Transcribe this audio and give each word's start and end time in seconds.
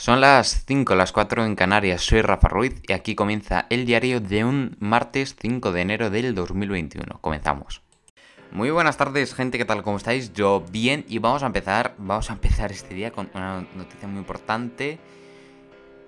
Son 0.00 0.22
las 0.22 0.64
5, 0.64 0.94
las 0.94 1.12
4 1.12 1.44
en 1.44 1.54
Canarias, 1.54 2.00
soy 2.00 2.22
Rafa 2.22 2.48
Ruiz 2.48 2.80
y 2.88 2.94
aquí 2.94 3.14
comienza 3.14 3.66
el 3.68 3.84
diario 3.84 4.18
de 4.18 4.46
un 4.46 4.78
martes 4.80 5.36
5 5.38 5.72
de 5.72 5.82
enero 5.82 6.08
del 6.08 6.34
2021. 6.34 7.18
Comenzamos. 7.20 7.82
Muy 8.50 8.70
buenas 8.70 8.96
tardes, 8.96 9.34
gente, 9.34 9.58
¿qué 9.58 9.66
tal? 9.66 9.82
¿Cómo 9.82 9.98
estáis? 9.98 10.32
Yo 10.32 10.64
bien 10.72 11.04
y 11.06 11.18
vamos 11.18 11.42
a 11.42 11.46
empezar, 11.48 11.96
vamos 11.98 12.30
a 12.30 12.32
empezar 12.32 12.72
este 12.72 12.94
día 12.94 13.10
con 13.10 13.28
una 13.34 13.66
noticia 13.74 14.08
muy 14.08 14.20
importante 14.20 14.98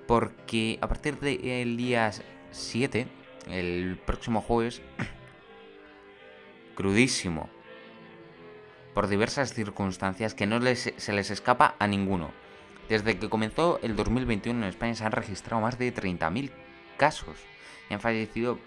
porque 0.08 0.78
a 0.80 0.88
partir 0.88 1.18
del 1.20 1.76
día 1.76 2.12
7, 2.50 3.06
el 3.50 4.00
próximo 4.06 4.40
jueves, 4.40 4.80
crudísimo, 6.76 7.50
por 8.94 9.08
diversas 9.08 9.52
circunstancias 9.52 10.32
que 10.32 10.46
no 10.46 10.60
les, 10.60 10.94
se 10.96 11.12
les 11.12 11.30
escapa 11.30 11.74
a 11.78 11.86
ninguno. 11.86 12.41
Desde 12.88 13.18
que 13.18 13.28
comenzó 13.28 13.78
el 13.82 13.96
2021 13.96 14.62
en 14.62 14.68
España 14.68 14.94
se 14.94 15.04
han 15.04 15.12
registrado 15.12 15.62
más 15.62 15.78
de 15.78 15.94
30.000 15.94 16.50
casos 16.96 17.36
y 17.88 17.94
han 17.94 18.00
fallecido 18.00 18.58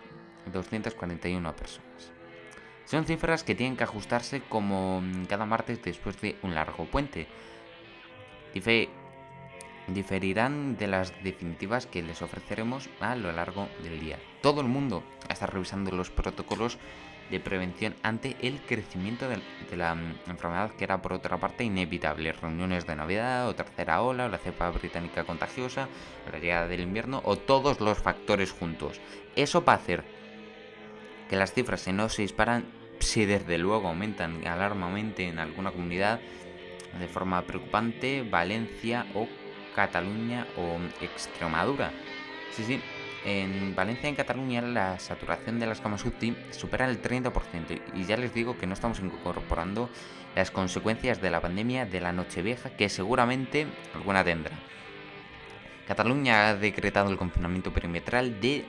241 0.52 1.56
personas. 1.56 2.12
Son 2.86 3.06
cifras 3.06 3.44
que 3.44 3.56
tienen 3.56 3.78
que 3.78 3.84
ajustarse 3.84 4.42
como 4.42 5.02
cada 5.28 5.46
martes 5.46 5.82
después 5.82 6.20
de 6.22 6.38
un 6.44 6.54
largo 6.54 6.86
puente. 6.86 7.28
diferirán 9.88 10.78
de 10.78 10.88
las 10.88 11.14
definitivas 11.24 11.86
que 11.86 12.02
les 12.02 12.22
ofreceremos 12.22 12.90
a 13.00 13.16
lo 13.16 13.32
largo 13.32 13.68
del 13.84 14.00
día. 14.00 14.18
Todo 14.42 14.62
el 14.62 14.68
mundo 14.68 15.04
está 15.30 15.46
revisando 15.46 15.92
los 15.92 16.10
protocolos 16.10 16.78
de 17.30 17.40
prevención 17.40 17.96
ante 18.04 18.36
el 18.42 18.62
crecimiento 18.62 19.28
de, 19.28 19.40
la 19.76 19.96
mm, 19.96 20.16
enfermedad 20.28 20.72
que 20.72 20.84
era 20.84 21.02
por 21.02 21.14
otra 21.14 21.38
parte 21.38 21.64
inevitable. 21.64 22.32
Reuniones 22.34 22.86
de 22.86 22.96
Navidad 22.96 23.48
o 23.48 23.56
tercera 23.56 24.02
ola 24.02 24.26
o 24.26 24.30
la 24.30 24.38
cepa 24.38 24.70
británica 24.70 25.24
contagiosa, 25.24 25.88
la 26.32 26.40
llegada 26.40 26.68
del 26.68 26.82
invierno 26.82 27.22
o 27.26 27.38
todos 27.38 27.82
los 27.82 27.98
factores 27.98 28.52
juntos. 28.52 29.00
Eso 29.36 29.64
va 29.64 29.74
a 29.74 29.78
hacer 29.78 30.04
que 31.30 31.36
las 31.36 31.54
cifras 31.54 31.82
si 31.82 31.92
no 31.92 32.10
se 32.10 32.22
disparan, 32.22 32.66
si 33.00 33.26
desde 33.26 33.58
luego 33.58 33.88
aumentan 33.88 34.46
alarmamente 34.48 35.28
en 35.28 35.40
alguna 35.40 35.72
comunidad 35.72 36.20
de 37.00 37.08
forma 37.08 37.42
preocupante, 37.42 38.24
Valencia 38.24 39.06
o 39.14 39.28
Cataluña 39.76 40.48
o 40.58 40.78
Extremadura. 41.04 41.92
Sí, 42.52 42.64
sí, 42.64 42.82
en 43.26 43.76
Valencia, 43.76 44.08
en 44.08 44.16
Cataluña, 44.16 44.62
la 44.62 45.00
saturación 45.00 45.60
de 45.60 45.66
las 45.66 45.82
camas 45.82 46.06
UCI 46.06 46.38
supera 46.52 46.88
el 46.88 47.02
30% 47.02 47.82
y 47.96 48.06
ya 48.06 48.18
les 48.18 48.34
digo 48.34 48.58
que 48.58 48.68
no 48.68 48.74
estamos 48.74 49.00
incorporando 49.00 49.90
las 50.36 50.52
consecuencias 50.52 51.22
de 51.22 51.32
la 51.32 51.42
pandemia 51.42 51.86
de 51.86 52.02
la 52.02 52.14
Nochevieja 52.14 52.70
que 52.72 52.88
seguramente 52.88 53.66
alguna 53.96 54.24
tendrá. 54.24 54.58
Cataluña 55.88 56.50
ha 56.50 56.56
decretado 56.56 57.10
el 57.10 57.18
confinamiento 57.18 57.74
perimetral 57.74 58.40
de 58.40 58.66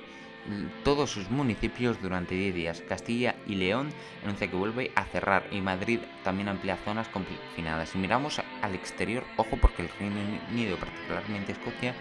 todos 0.85 1.11
sus 1.11 1.31
municipios 1.31 2.01
durante 2.01 2.35
10 2.35 2.55
días. 2.55 2.83
Castilla 2.89 3.35
y 3.47 3.57
León 3.57 3.91
anuncia 4.23 4.49
que 4.49 4.57
vuelve 4.57 4.93
a 4.95 5.05
cerrar 5.05 5.45
y 5.51 5.61
Madrid 5.61 6.01
también 6.25 6.49
amplía 6.49 6.77
zonas 6.77 7.09
confinadas. 7.09 7.91
Si 7.91 7.99
miramos 7.99 8.41
al 8.63 8.75
exterior, 8.75 9.25
ojo 9.37 9.57
porque 9.61 9.83
el 9.83 9.89
Reino 9.99 10.17
Unido, 10.51 10.77
particularmente 10.77 11.53
Escocia, 11.53 11.95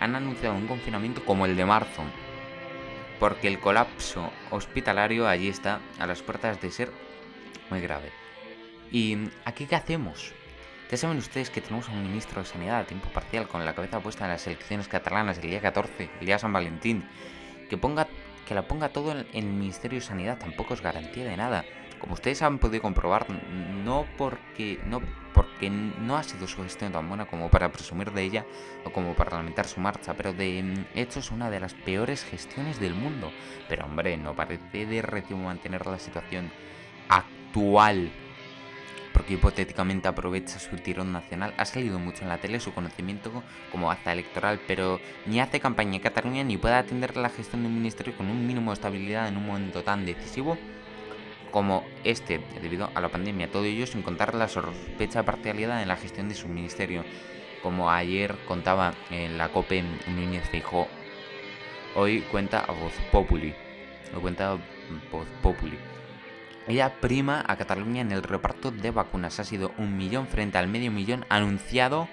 han 0.00 0.16
anunciado 0.16 0.56
un 0.56 0.66
confinamiento 0.66 1.24
como 1.24 1.46
el 1.46 1.56
de 1.56 1.66
marzo, 1.66 2.02
porque 3.20 3.48
el 3.48 3.60
colapso 3.60 4.32
hospitalario 4.50 5.28
allí 5.28 5.48
está 5.48 5.80
a 5.98 6.06
las 6.06 6.22
puertas 6.22 6.60
de 6.60 6.70
ser 6.70 6.90
muy 7.70 7.80
grave. 7.80 8.10
¿Y 8.90 9.16
aquí 9.44 9.66
qué 9.66 9.76
hacemos? 9.76 10.32
Ya 10.90 10.96
saben 10.96 11.18
ustedes 11.18 11.50
que 11.50 11.60
tenemos 11.60 11.88
a 11.88 11.92
un 11.92 12.02
ministro 12.02 12.40
de 12.40 12.48
Sanidad 12.48 12.80
a 12.80 12.84
tiempo 12.84 13.08
parcial 13.10 13.46
con 13.46 13.64
la 13.64 13.74
cabeza 13.74 14.00
puesta 14.00 14.24
en 14.24 14.32
las 14.32 14.46
elecciones 14.46 14.88
catalanas 14.88 15.38
el 15.38 15.50
día 15.50 15.60
14, 15.60 16.10
el 16.18 16.26
día 16.26 16.38
San 16.38 16.52
Valentín, 16.52 17.04
que 17.68 17.76
ponga 17.76 18.08
que 18.48 18.54
la 18.56 18.66
ponga 18.66 18.88
todo 18.88 19.12
en 19.12 19.26
el 19.32 19.44
Ministerio 19.44 20.00
de 20.00 20.04
Sanidad 20.04 20.38
tampoco 20.38 20.74
es 20.74 20.80
garantía 20.80 21.24
de 21.24 21.36
nada. 21.36 21.64
Como 22.00 22.14
ustedes 22.14 22.42
han 22.42 22.58
podido 22.58 22.82
comprobar, 22.82 23.26
no 23.84 24.06
porque 24.16 24.80
no 24.86 25.00
porque 25.32 25.70
no 25.70 26.16
ha 26.16 26.22
sido 26.24 26.48
su 26.48 26.62
gestión 26.62 26.92
tan 26.92 27.08
buena 27.08 27.26
como 27.26 27.50
para 27.50 27.70
presumir 27.70 28.10
de 28.10 28.22
ella 28.22 28.46
o 28.84 28.90
como 28.90 29.14
para 29.14 29.36
lamentar 29.36 29.66
su 29.66 29.80
marcha, 29.80 30.14
pero 30.14 30.32
de 30.32 30.62
mm, 30.62 30.98
hecho 30.98 31.20
es 31.20 31.30
una 31.30 31.50
de 31.50 31.60
las 31.60 31.74
peores 31.74 32.24
gestiones 32.24 32.80
del 32.80 32.94
mundo. 32.94 33.30
Pero 33.68 33.84
hombre, 33.84 34.16
no 34.16 34.34
parece 34.34 34.86
de 34.86 35.02
recibo 35.02 35.40
mantener 35.40 35.86
la 35.86 35.98
situación 35.98 36.50
actual 37.08 38.10
porque 39.12 39.34
hipotéticamente 39.34 40.08
aprovecha 40.08 40.58
su 40.58 40.76
tirón 40.76 41.12
nacional. 41.12 41.54
Ha 41.56 41.64
salido 41.64 41.98
mucho 41.98 42.22
en 42.22 42.28
la 42.28 42.38
tele 42.38 42.60
su 42.60 42.72
conocimiento 42.72 43.30
como 43.70 43.90
acta 43.90 44.12
electoral, 44.12 44.60
pero 44.66 45.00
ni 45.26 45.40
hace 45.40 45.60
campaña 45.60 45.96
en 45.96 46.02
Cataluña 46.02 46.44
ni 46.44 46.56
puede 46.56 46.74
atender 46.74 47.16
la 47.16 47.28
gestión 47.28 47.62
de 47.62 47.68
un 47.68 47.74
ministerio 47.74 48.16
con 48.16 48.28
un 48.28 48.46
mínimo 48.46 48.70
de 48.70 48.74
estabilidad 48.74 49.28
en 49.28 49.36
un 49.36 49.46
momento 49.46 49.82
tan 49.82 50.06
decisivo 50.06 50.56
como 51.50 51.84
este 52.04 52.40
debido 52.60 52.90
a 52.94 53.00
la 53.00 53.08
pandemia. 53.08 53.50
Todo 53.50 53.64
ello 53.64 53.86
sin 53.86 54.02
contar 54.02 54.34
la 54.34 54.48
sospecha 54.48 55.24
parcialidad 55.24 55.82
en 55.82 55.88
la 55.88 55.96
gestión 55.96 56.28
de 56.28 56.34
su 56.34 56.48
ministerio. 56.48 57.04
Como 57.62 57.90
ayer 57.90 58.36
contaba 58.48 58.94
en 59.10 59.36
la 59.36 59.50
COPE 59.50 59.84
Núñez 60.08 60.48
Feijó, 60.48 60.88
hoy 61.94 62.20
cuenta 62.30 62.60
a 62.60 62.72
Voz 62.72 62.94
Populi. 63.12 63.54
Lo 64.14 64.20
cuenta 64.20 64.56
Voz 65.12 65.28
Populi. 65.42 65.78
Ella 66.66 67.00
prima 67.00 67.44
a 67.46 67.56
Cataluña 67.56 68.00
en 68.00 68.12
el 68.12 68.22
reparto 68.22 68.70
de 68.70 68.90
vacunas. 68.90 69.40
Ha 69.40 69.44
sido 69.44 69.72
un 69.76 69.96
millón 69.96 70.26
frente 70.26 70.58
al 70.58 70.68
medio 70.68 70.90
millón 70.90 71.26
anunciado 71.28 72.08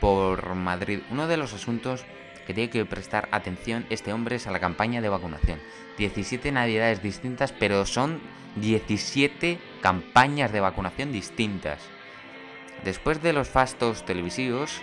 por 0.00 0.54
Madrid. 0.54 1.00
Uno 1.10 1.26
de 1.26 1.36
los 1.36 1.52
asuntos 1.52 2.04
que 2.50 2.54
tiene 2.54 2.70
que 2.70 2.84
prestar 2.84 3.28
atención 3.30 3.86
este 3.90 4.12
hombre 4.12 4.34
es 4.34 4.48
a 4.48 4.50
la 4.50 4.58
campaña 4.58 5.00
de 5.00 5.08
vacunación. 5.08 5.60
17 5.98 6.50
navidades 6.50 7.00
distintas, 7.00 7.52
pero 7.52 7.86
son 7.86 8.20
17 8.56 9.58
campañas 9.80 10.50
de 10.50 10.58
vacunación 10.58 11.12
distintas. 11.12 11.80
Después 12.82 13.22
de 13.22 13.32
los 13.32 13.48
fastos 13.48 14.04
televisivos, 14.04 14.80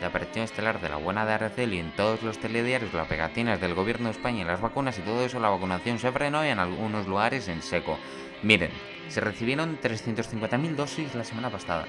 la 0.00 0.06
aparición 0.06 0.46
estelar 0.46 0.80
de 0.80 0.88
la 0.88 0.96
buena 0.96 1.26
de 1.26 1.34
Araceli 1.34 1.78
en 1.78 1.94
todos 1.94 2.22
los 2.22 2.38
telediarios, 2.38 2.94
las 2.94 3.08
pegatinas 3.08 3.60
del 3.60 3.74
gobierno 3.74 4.06
de 4.06 4.12
España 4.12 4.40
y 4.40 4.46
las 4.46 4.62
vacunas 4.62 4.98
y 4.98 5.02
todo 5.02 5.22
eso, 5.22 5.38
la 5.38 5.50
vacunación 5.50 5.98
se 5.98 6.12
frenó 6.12 6.46
y 6.46 6.48
en 6.48 6.58
algunos 6.58 7.06
lugares 7.06 7.48
en 7.48 7.60
seco. 7.60 7.98
Miren, 8.42 8.70
se 9.08 9.20
recibieron 9.20 9.78
350.000 9.82 10.74
dosis 10.74 11.14
la 11.14 11.24
semana 11.24 11.50
pasada, 11.50 11.84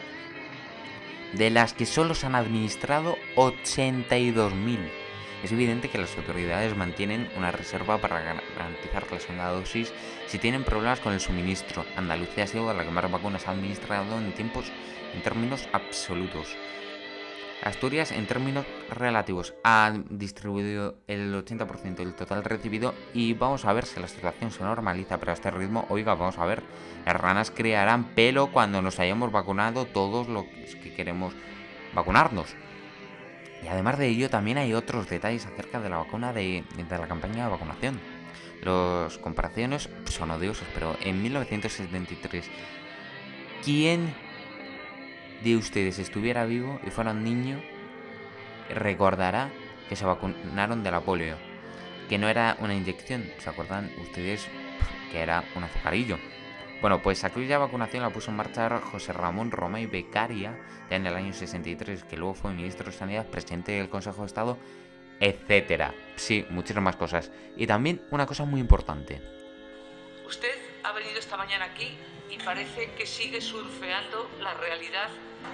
de 1.34 1.50
las 1.50 1.74
que 1.74 1.86
solo 1.86 2.16
se 2.16 2.26
han 2.26 2.36
administrado 2.36 3.18
82.000. 3.36 4.80
Es 5.44 5.52
evidente 5.52 5.90
que 5.90 6.00
las 6.00 6.18
autoridades 6.18 6.76
mantienen 6.76 7.30
una 7.38 7.52
reserva 7.52 8.00
para 8.00 8.22
garantizar 8.56 9.06
la 9.12 9.20
segunda 9.20 9.52
dosis 9.52 9.94
si 10.26 10.40
tienen 10.40 10.64
problemas 10.64 11.00
con 11.00 11.14
el 11.14 11.20
suministro. 11.20 11.86
Andalucía 11.96 12.46
ha 12.46 12.48
sido 12.48 12.74
la 12.74 12.84
que 12.84 12.90
más 12.90 13.12
vacunas 13.12 13.48
ha 13.48 13.52
administrado 13.52 14.18
en 14.18 14.34
tiempos 14.34 14.72
en 15.14 15.22
términos 15.22 15.70
absolutos. 15.74 16.56
Asturias, 17.64 18.12
en 18.12 18.28
términos 18.28 18.66
relativos, 18.90 19.54
ha 19.64 19.92
distribuido 20.10 20.96
el 21.08 21.34
80% 21.34 21.96
del 21.96 22.14
total 22.14 22.44
recibido 22.44 22.94
y 23.14 23.34
vamos 23.34 23.66
a 23.66 23.74
ver 23.74 23.86
si 23.86 24.00
la 24.00 24.08
situación 24.08 24.52
se 24.52 24.64
normaliza, 24.64 25.18
pero 25.18 25.32
a 25.32 25.36
este 25.36 25.52
ritmo, 25.52 25.86
oiga, 25.90 26.14
vamos 26.14 26.38
a 26.38 26.46
ver, 26.46 26.64
las 27.06 27.16
ranas 27.16 27.52
crearán 27.52 28.14
pelo 28.16 28.52
cuando 28.52 28.82
nos 28.82 29.00
hayamos 29.00 29.32
vacunado 29.32 29.86
todos 29.86 30.28
los 30.28 30.46
que 30.46 30.94
queremos 30.94 31.34
vacunarnos. 31.94 32.56
Y 33.64 33.68
además 33.68 33.98
de 33.98 34.08
ello, 34.08 34.30
también 34.30 34.60
hay 34.60 34.74
otros 34.74 35.10
detalles 35.10 35.46
acerca 35.48 35.80
de 35.80 35.90
la 35.90 35.98
vacuna 35.98 36.32
de, 36.32 36.64
la 36.90 37.08
campaña 37.08 37.46
de 37.46 37.52
vacunación. 37.52 38.00
Las 38.62 39.18
comparaciones 39.18 39.90
son 40.06 40.32
odiosas, 40.32 40.68
pero 40.74 40.96
en 41.02 41.22
1973, 41.24 42.50
¿quién 43.64 44.14
de 45.44 45.56
ustedes 45.56 46.00
estuviera 46.00 46.46
vivo 46.46 46.80
y 46.86 46.90
fuera 46.90 47.12
un 47.12 47.24
niño, 47.24 47.62
recordará 48.70 49.50
que 49.90 49.96
se 49.96 50.06
vacunaron 50.06 50.84
de 50.84 50.92
la 50.92 51.02
polio? 51.02 51.36
Que 52.10 52.18
no 52.18 52.30
era 52.30 52.58
una 52.60 52.76
inyección, 52.76 53.26
¿se 53.38 53.50
acuerdan 53.50 53.92
ustedes 54.02 54.48
que 55.12 55.20
era 55.20 55.44
un 55.56 55.64
azucarillo? 55.64 56.18
Bueno, 56.82 57.02
pues 57.02 57.24
aquella 57.24 57.58
vacunación 57.58 58.04
la 58.04 58.12
puso 58.12 58.30
en 58.30 58.38
marcha 58.38 58.80
José 58.80 59.12
Ramón 59.12 59.52
Romay 59.52 59.88
Becaria 59.88 60.60
ya 60.90 60.96
en 60.96 61.08
el 61.08 61.16
año 61.16 61.34
63, 61.34 62.04
que 62.04 62.18
luego 62.18 62.36
fue 62.36 62.54
ministro 62.54 62.86
de 62.86 62.92
Sanidad, 62.92 63.26
presidente 63.26 63.72
del 63.72 63.90
Consejo 63.90 64.22
de 64.22 64.28
Estado, 64.28 64.58
etcétera. 65.20 65.94
Sí, 66.16 66.46
muchísimas 66.52 66.96
cosas. 66.96 67.32
Y 67.56 67.66
también 67.66 68.02
una 68.12 68.28
cosa 68.28 68.46
muy 68.46 68.62
importante. 68.62 69.22
Usted 70.28 70.67
ha 70.88 70.94
venido 70.94 71.20
esta 71.20 71.36
mañana 71.36 71.66
aquí 71.66 71.98
y 72.30 72.38
parece 72.38 72.92
que 72.92 73.06
sigue 73.06 73.42
surfeando 73.42 74.30
la 74.40 74.54
realidad 74.54 75.10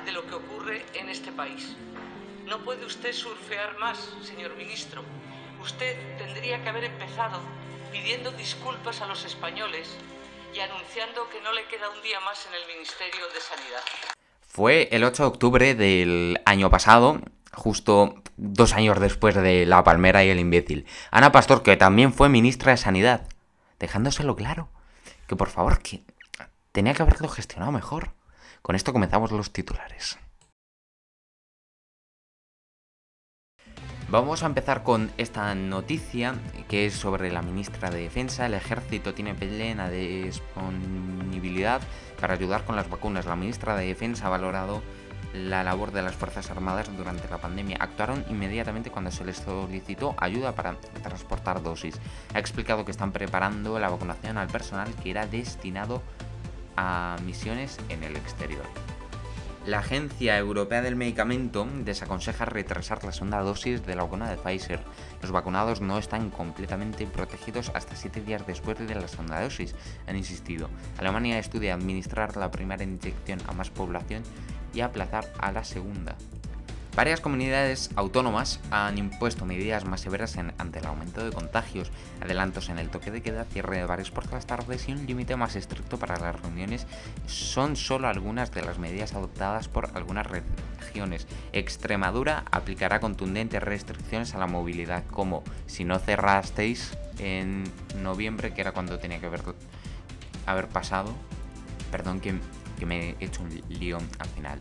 de 0.05 0.11
lo 0.11 0.27
que 0.27 0.35
ocurre 0.35 0.85
en 0.93 1.09
este 1.09 1.31
país. 1.31 1.75
No 2.45 2.59
puede 2.59 2.85
usted 2.85 3.13
surfear 3.13 3.79
más, 3.79 4.13
señor 4.21 4.55
ministro. 4.55 5.03
Usted 5.59 5.97
tendría 6.19 6.61
que 6.61 6.69
haber 6.69 6.83
empezado 6.83 7.39
pidiendo 7.91 8.31
disculpas 8.33 9.01
a 9.01 9.07
los 9.07 9.25
españoles 9.25 9.89
y 10.53 10.59
anunciando 10.59 11.27
que 11.31 11.41
no 11.41 11.51
le 11.51 11.65
queda 11.65 11.89
un 11.89 12.01
día 12.03 12.19
más 12.19 12.45
en 12.45 12.53
el 12.53 12.67
Ministerio 12.67 13.25
de 13.33 13.41
Sanidad. 13.41 13.81
Fue 14.47 14.87
el 14.91 15.03
8 15.03 15.23
de 15.23 15.27
octubre 15.27 15.73
del 15.73 16.39
año 16.45 16.69
pasado, 16.69 17.19
justo 17.53 18.21
dos 18.37 18.73
años 18.73 18.99
después 18.99 19.33
de 19.33 19.65
La 19.65 19.83
Palmera 19.83 20.23
y 20.23 20.29
el 20.29 20.39
imbécil. 20.39 20.85
Ana 21.09 21.31
Pastor, 21.31 21.63
que 21.63 21.75
también 21.75 22.13
fue 22.13 22.29
ministra 22.29 22.73
de 22.73 22.77
Sanidad, 22.77 23.27
dejándoselo 23.79 24.35
claro, 24.35 24.69
que 25.27 25.35
por 25.35 25.49
favor, 25.49 25.79
que 25.79 26.03
tenía 26.71 26.93
que 26.93 27.03
haberlo 27.03 27.27
gestionado 27.29 27.71
mejor. 27.71 28.11
Con 28.61 28.75
esto 28.75 28.93
comenzamos 28.93 29.31
los 29.31 29.51
titulares. 29.51 30.17
Vamos 34.09 34.43
a 34.43 34.45
empezar 34.45 34.83
con 34.83 35.11
esta 35.17 35.55
noticia 35.55 36.35
que 36.67 36.85
es 36.85 36.93
sobre 36.93 37.31
la 37.31 37.41
ministra 37.41 37.89
de 37.89 38.01
Defensa. 38.03 38.45
El 38.45 38.53
ejército 38.53 39.15
tiene 39.15 39.33
plena 39.33 39.89
disponibilidad 39.89 41.81
para 42.21 42.35
ayudar 42.35 42.63
con 42.63 42.75
las 42.75 42.87
vacunas. 42.89 43.25
La 43.25 43.35
ministra 43.35 43.75
de 43.75 43.87
Defensa 43.87 44.27
ha 44.27 44.29
valorado 44.29 44.83
la 45.33 45.63
labor 45.63 45.91
de 45.91 46.01
las 46.01 46.15
Fuerzas 46.15 46.49
Armadas 46.51 46.95
durante 46.95 47.27
la 47.27 47.39
pandemia. 47.39 47.77
Actuaron 47.79 48.23
inmediatamente 48.29 48.91
cuando 48.91 49.11
se 49.11 49.25
les 49.25 49.37
solicitó 49.37 50.15
ayuda 50.17 50.53
para 50.53 50.75
transportar 51.01 51.61
dosis. 51.63 51.99
Ha 52.33 52.39
explicado 52.39 52.85
que 52.85 52.91
están 52.91 53.11
preparando 53.11 53.79
la 53.79 53.89
vacunación 53.89 54.37
al 54.37 54.47
personal 54.47 54.93
que 55.01 55.11
era 55.11 55.25
destinado 55.25 56.01
a 56.77 57.17
misiones 57.25 57.79
en 57.89 58.03
el 58.03 58.15
exterior. 58.15 58.65
La 59.65 59.79
Agencia 59.79 60.37
Europea 60.37 60.81
del 60.81 60.97
Medicamento 60.97 61.65
desaconseja 61.85 62.43
retrasar 62.43 63.01
la 63.05 63.13
segunda 63.13 63.39
dosis 63.39 63.85
de 63.85 63.95
la 63.95 64.03
vacuna 64.03 64.29
de 64.29 64.35
Pfizer. 64.35 64.81
Los 65.21 65.31
vacunados 65.31 65.79
no 65.79 65.97
están 65.97 66.31
completamente 66.31 67.07
protegidos 67.07 67.71
hasta 67.73 67.95
7 67.95 68.19
días 68.23 68.45
después 68.45 68.77
de 68.77 68.93
la 68.93 69.07
segunda 69.07 69.41
dosis, 69.41 69.73
han 70.05 70.17
insistido. 70.17 70.69
Alemania 70.97 71.39
estudia 71.39 71.75
administrar 71.75 72.35
la 72.35 72.51
primera 72.51 72.83
inyección 72.83 73.39
a 73.47 73.53
más 73.53 73.69
población 73.69 74.23
y 74.73 74.81
aplazar 74.81 75.31
a 75.39 75.53
la 75.53 75.63
segunda. 75.63 76.17
Varias 76.95 77.21
comunidades 77.21 77.89
autónomas 77.95 78.59
han 78.69 78.99
impuesto 78.99 79.45
medidas 79.45 79.83
más 79.83 80.01
severas 80.01 80.37
ante 80.37 80.77
el 80.77 80.85
aumento 80.85 81.25
de 81.25 81.31
contagios, 81.31 81.91
adelantos 82.21 82.69
en 82.69 82.77
el 82.77 82.89
toque 82.89 83.09
de 83.09 83.23
queda, 83.23 83.45
cierre 83.45 83.77
de 83.77 83.85
bares 83.85 84.11
por 84.11 84.31
las 84.31 84.45
tardes 84.45 84.87
y 84.87 84.91
un 84.91 85.07
límite 85.07 85.35
más 85.35 85.55
estricto 85.55 85.97
para 85.97 86.19
las 86.19 86.39
reuniones 86.39 86.85
son 87.25 87.77
solo 87.77 88.07
algunas 88.07 88.51
de 88.51 88.61
las 88.61 88.77
medidas 88.77 89.13
adoptadas 89.13 89.67
por 89.67 89.89
algunas 89.95 90.27
regiones. 90.27 91.25
Extremadura 91.51 92.45
aplicará 92.51 92.99
contundentes 92.99 93.63
restricciones 93.63 94.35
a 94.35 94.37
la 94.37 94.45
movilidad, 94.45 95.03
como 95.07 95.43
si 95.65 95.85
no 95.85 95.97
cerrasteis 95.97 96.95
en 97.17 97.63
noviembre, 98.03 98.53
que 98.53 98.61
era 98.61 98.71
cuando 98.71 98.99
tenía 98.99 99.19
que 99.19 99.31
haber, 100.45 100.67
pasado. 100.67 101.11
Perdón 101.89 102.19
que 102.19 102.39
me 102.85 103.09
he 103.09 103.15
hecho 103.19 103.41
un 103.41 103.49
lío 103.67 103.97
al 104.19 104.29
final. 104.29 104.59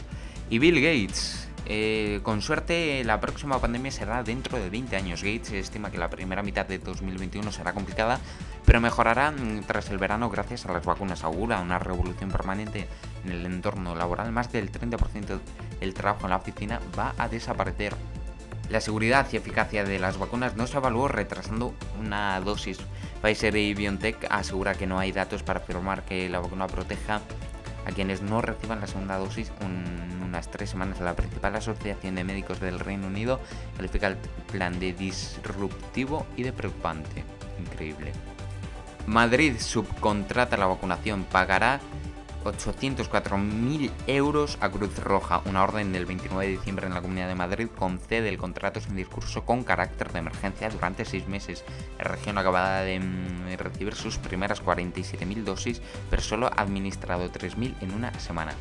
Y 0.49 0.59
Bill 0.59 0.81
Gates 0.81 1.49
eh, 1.67 2.21
con 2.23 2.43
suerte, 2.43 3.05
la 3.05 3.21
próxima 3.21 3.61
pandemia 3.61 3.91
será 3.91 4.23
dentro 4.23 4.59
de 4.59 4.69
20 4.69 4.97
años. 4.97 5.23
Gates 5.23 5.53
estima 5.53 5.91
que 5.91 5.99
la 5.99 6.11
primera 6.11 6.43
mitad 6.43 6.67
de 6.67 6.79
2021 6.79 7.53
será 7.53 7.73
complicada, 7.73 8.19
pero 8.65 8.81
mejorará 8.81 9.31
mm, 9.31 9.63
tras 9.67 9.91
el 9.91 9.99
verano 9.99 10.29
gracias 10.29 10.67
a 10.67 10.73
las 10.73 10.85
vacunas. 10.85 11.23
Augura 11.25 11.61
una 11.61 11.79
revolución 11.79 12.31
permanente 12.31 12.89
en 13.25 13.33
el 13.33 13.47
entorno 13.47 13.95
laboral. 13.95 14.33
Más 14.33 14.51
del 14.51 14.73
30% 14.73 15.41
del 15.81 15.95
trabajo 15.95 16.25
en 16.25 16.31
la 16.31 16.37
oficina 16.37 16.81
va 16.99 17.15
a 17.17 17.29
desaparecer. 17.29 17.95
La 18.69 18.81
seguridad 18.81 19.27
y 19.31 19.37
eficacia 19.37 19.85
de 19.85 19.99
las 19.99 20.19
vacunas 20.19 20.57
no 20.57 20.67
se 20.67 20.79
evaluó 20.79 21.07
retrasando 21.07 21.75
una 22.01 22.41
dosis. 22.41 22.79
Pfizer 23.21 23.55
y 23.57 23.75
BioNTech 23.75 24.27
asegura 24.31 24.75
que 24.75 24.87
no 24.87 24.99
hay 24.99 25.13
datos 25.13 25.43
para 25.43 25.61
afirmar 25.61 26.05
que 26.05 26.29
la 26.29 26.41
vacuna 26.41 26.67
proteja 26.67 27.21
a 27.87 27.93
quienes 27.93 28.23
no 28.23 28.41
reciban 28.41 28.81
la 28.81 28.87
segunda 28.87 29.19
dosis 29.19 29.53
unas 30.25 30.51
tres 30.51 30.71
semanas. 30.71 31.01
La 31.01 31.15
principal 31.15 31.57
asociación 31.57 32.15
de 32.15 32.25
médicos 32.25 32.61
del 32.61 32.81
Reino 32.81 33.07
Unido 33.07 33.41
califica 33.77 34.07
el 34.07 34.17
plan 34.51 34.79
de 34.81 34.93
disruptivo 34.93 36.27
y 36.37 36.43
de 36.43 36.53
preocupante. 36.53 37.25
Increíble. 37.61 38.13
Madrid 39.07 39.55
subcontrata 39.59 40.57
la 40.57 40.67
vacunación, 40.67 41.25
pagará 41.25 41.81
804.000 42.45 43.91
euros 44.07 44.59
a 44.61 44.71
Cruz 44.71 44.99
Roja. 44.99 45.43
Una 45.45 45.63
orden 45.63 45.93
del 45.93 46.07
29 46.07 46.47
de 46.47 46.53
diciembre 46.53 46.87
en 46.87 46.95
la 46.95 47.03
Comunidad 47.03 47.29
de 47.29 47.35
Madrid 47.35 47.69
concede 47.77 48.29
el 48.29 48.39
contrato 48.39 48.81
sin 48.81 48.97
discurso 48.97 49.45
con 49.45 49.65
carácter 49.65 50.13
de 50.13 50.21
emergencia 50.21 50.71
durante 50.71 51.05
seis 51.05 51.27
meses. 51.29 51.65
La 51.99 52.05
región 52.05 52.39
acababa 52.39 52.81
de 52.81 53.01
mm, 53.01 53.57
recibir 53.59 53.95
sus 53.95 54.19
primeras 54.19 54.63
47.000 54.63 55.45
dosis, 55.45 55.83
pero 56.11 56.23
solo 56.23 56.47
ha 56.47 56.63
administrado 56.63 57.31
3.000 57.31 57.75
en 57.81 57.93
una 57.93 58.13
semana. 58.19 58.55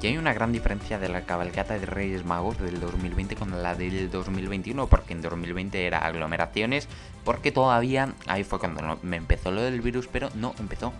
Y 0.00 0.06
hay 0.06 0.16
una 0.16 0.32
gran 0.32 0.52
diferencia 0.52 1.00
de 1.00 1.08
la 1.08 1.22
cabalgata 1.22 1.76
de 1.76 1.84
Reyes 1.84 2.24
Magos 2.24 2.58
del 2.58 2.78
2020 2.78 3.34
con 3.34 3.62
la 3.62 3.74
del 3.74 4.10
2021, 4.10 4.86
porque 4.86 5.12
en 5.12 5.22
2020 5.22 5.86
era 5.86 5.98
aglomeraciones, 5.98 6.88
porque 7.24 7.50
todavía, 7.50 8.14
ahí 8.26 8.44
fue 8.44 8.60
cuando 8.60 8.98
me 9.02 9.16
empezó 9.16 9.50
lo 9.50 9.60
del 9.60 9.80
virus, 9.80 10.06
pero 10.06 10.28
no 10.36 10.54
empezó 10.60 10.92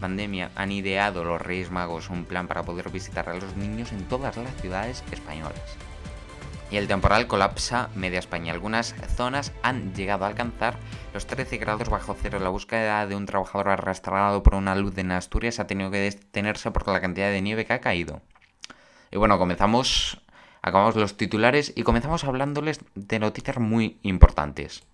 pandemia 0.00 0.50
han 0.56 0.72
ideado 0.72 1.22
los 1.22 1.40
Reyes 1.40 1.70
Magos 1.70 2.10
un 2.10 2.24
plan 2.24 2.48
para 2.48 2.64
poder 2.64 2.90
visitar 2.90 3.28
a 3.28 3.34
los 3.34 3.56
niños 3.56 3.92
en 3.92 4.08
todas 4.08 4.36
las 4.36 4.54
ciudades 4.60 5.04
españolas. 5.12 5.76
Y 6.70 6.76
el 6.76 6.86
temporal 6.86 7.26
colapsa 7.26 7.90
media 7.96 8.20
España. 8.20 8.52
Algunas 8.52 8.94
zonas 9.16 9.52
han 9.62 9.92
llegado 9.92 10.24
a 10.24 10.28
alcanzar 10.28 10.76
los 11.12 11.26
13 11.26 11.58
grados 11.58 11.88
bajo 11.88 12.16
cero. 12.20 12.38
La 12.38 12.48
búsqueda 12.48 13.06
de 13.06 13.16
un 13.16 13.26
trabajador 13.26 13.70
arrastrado 13.70 14.42
por 14.44 14.54
una 14.54 14.76
luz 14.76 14.96
en 14.98 15.10
Asturias 15.10 15.58
ha 15.58 15.66
tenido 15.66 15.90
que 15.90 15.98
detenerse 15.98 16.70
por 16.70 16.86
la 16.86 17.00
cantidad 17.00 17.30
de 17.30 17.42
nieve 17.42 17.66
que 17.66 17.72
ha 17.72 17.80
caído. 17.80 18.22
Y 19.10 19.18
bueno, 19.18 19.36
comenzamos, 19.38 20.20
acabamos 20.62 20.94
los 20.94 21.16
titulares 21.16 21.72
y 21.74 21.82
comenzamos 21.82 22.22
hablándoles 22.22 22.80
de 22.94 23.18
noticias 23.18 23.58
muy 23.58 23.98
importantes. 24.02 24.84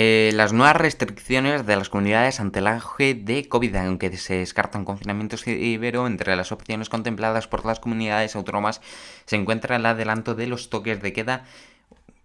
Eh, 0.00 0.30
las 0.32 0.52
nuevas 0.52 0.76
restricciones 0.76 1.66
de 1.66 1.74
las 1.74 1.88
comunidades 1.88 2.38
ante 2.38 2.60
el 2.60 2.68
auge 2.68 3.14
de 3.14 3.48
COVID, 3.48 3.74
aunque 3.74 4.16
se 4.16 4.36
descartan 4.36 4.84
confinamientos 4.84 5.44
ibero, 5.44 6.06
entre 6.06 6.36
las 6.36 6.52
opciones 6.52 6.88
contempladas 6.88 7.48
por 7.48 7.66
las 7.66 7.80
comunidades 7.80 8.36
autónomas 8.36 8.80
se 9.26 9.34
encuentra 9.34 9.74
el 9.74 9.84
adelanto 9.84 10.36
de 10.36 10.46
los 10.46 10.70
toques 10.70 11.02
de 11.02 11.12
queda 11.12 11.46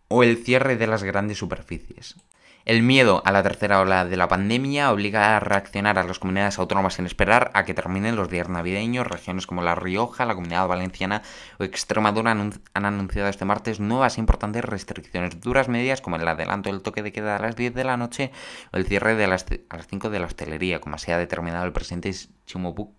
o 0.08 0.22
el 0.22 0.38
cierre 0.38 0.78
de 0.78 0.86
las 0.86 1.02
grandes 1.02 1.40
superficies. 1.40 2.16
El 2.66 2.82
miedo 2.82 3.22
a 3.26 3.34
la 3.34 3.44
tercera 3.44 3.82
ola 3.82 4.06
de 4.06 4.16
la 4.16 4.30
pandemia 4.30 4.94
obliga 4.94 5.36
a 5.36 5.42
reaccionar 5.42 6.00
a 6.00 6.04
las 6.06 6.18
comunidades 6.18 6.58
autónomas 6.60 6.94
sin 6.94 7.06
esperar 7.06 7.52
a 7.54 7.66
que 7.66 7.74
terminen 7.74 8.16
los 8.16 8.30
días 8.30 8.48
navideños. 8.48 9.06
Regiones 9.06 9.46
como 9.46 9.62
La 9.62 9.76
Rioja, 9.76 10.26
la 10.26 10.34
Comunidad 10.34 10.66
Valenciana 10.70 11.24
o 11.60 11.66
Extremadura 11.66 12.32
han 12.32 12.86
anunciado 12.86 13.28
este 13.28 13.44
martes 13.44 13.82
nuevas 13.82 14.18
importantes 14.18 14.64
restricciones 14.64 15.42
duras 15.42 15.68
medias 15.68 16.00
como 16.00 16.16
el 16.16 16.26
adelanto 16.26 16.72
del 16.72 16.82
toque 16.82 17.04
de 17.04 17.12
queda 17.12 17.36
a 17.36 17.40
las 17.40 17.58
10 17.58 17.74
de 17.74 17.84
la 17.84 17.98
noche 17.98 18.32
o 18.72 18.78
el 18.78 18.86
cierre 18.86 19.16
de 19.16 19.28
las, 19.28 19.46
a 19.70 19.76
las 19.76 19.88
5 19.88 20.10
de 20.10 20.20
la 20.20 20.28
hostelería, 20.28 20.80
como 20.80 20.96
así 20.96 21.12
ha 21.12 21.18
determinado 21.18 21.66
el 21.66 21.74
presidente 21.74 22.14
Chimo 22.46 22.96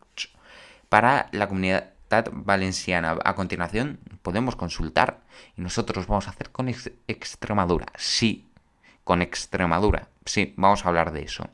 para 0.90 1.30
la 1.32 1.48
comunidad 1.48 1.94
valenciana. 2.32 3.16
A 3.24 3.34
continuación 3.34 3.98
podemos 4.20 4.56
consultar 4.56 5.22
y 5.56 5.62
nosotros 5.62 6.06
vamos 6.06 6.28
a 6.28 6.32
hacer 6.32 6.50
con 6.50 6.68
Extremadura. 6.68 7.86
Sí, 7.96 8.46
con 9.04 9.23
Extremadura. 9.23 10.08
Sí, 10.25 10.54
vamos 10.56 10.84
a 10.84 10.88
hablar 10.88 11.12
de 11.12 11.23
eso. 11.23 11.49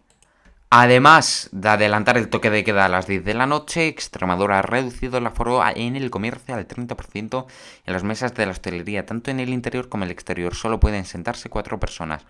Además 0.73 1.49
de 1.51 1.69
adelantar 1.69 2.17
el 2.17 2.29
toque 2.29 2.49
de 2.49 2.63
queda 2.63 2.85
a 2.85 2.89
las 2.89 3.09
10 3.09 3.25
de 3.25 3.35
la 3.35 3.47
noche, 3.47 3.89
Extremadura 3.89 4.61
ha 4.61 4.63
reducido 4.63 5.19
el 5.19 5.27
aforo 5.27 5.61
en 5.75 5.97
el 5.97 6.11
comercio 6.11 6.55
al 6.55 6.69
30% 6.69 7.47
en 7.87 7.93
las 7.93 8.05
mesas 8.05 8.35
de 8.35 8.47
la 8.47 8.53
hostelería, 8.53 9.05
tanto 9.05 9.33
en 9.33 9.41
el 9.41 9.49
interior 9.49 9.89
como 9.89 10.05
en 10.05 10.11
el 10.11 10.13
exterior. 10.13 10.55
Solo 10.55 10.79
pueden 10.79 11.07
sentarse 11.07 11.51
cuatro 11.51 11.81
personas. 11.81 12.25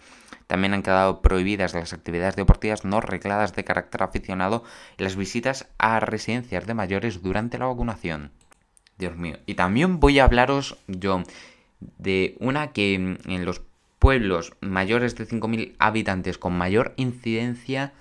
También 0.47 0.73
han 0.73 0.83
quedado 0.83 1.21
prohibidas 1.21 1.75
las 1.75 1.93
actividades 1.93 2.35
deportivas 2.35 2.87
no 2.87 3.03
regladas 3.03 3.55
de 3.55 3.65
carácter 3.65 4.03
aficionado 4.03 4.65
y 4.97 5.03
las 5.03 5.17
visitas 5.17 5.69
a 5.77 6.01
residencias 6.01 6.67
de 6.67 6.73
mayores 6.73 7.23
durante 7.23 7.59
la 7.59 7.67
vacunación. 7.67 8.33
Dios 8.97 9.19
mío. 9.19 9.37
Y 9.45 9.55
también 9.55 10.01
voy 10.01 10.19
a 10.19 10.25
hablaros 10.25 10.79
yo 10.87 11.25
de 11.79 12.37
una 12.41 12.73
que 12.73 12.95
en 12.95 13.45
los 13.45 13.61
pueblos 14.01 14.55
mayores 14.61 15.15
de 15.15 15.29
5.000 15.29 15.75
habitantes 15.79 16.39
con 16.39 16.55
mayor 16.55 16.95
incidencia, 16.97 17.93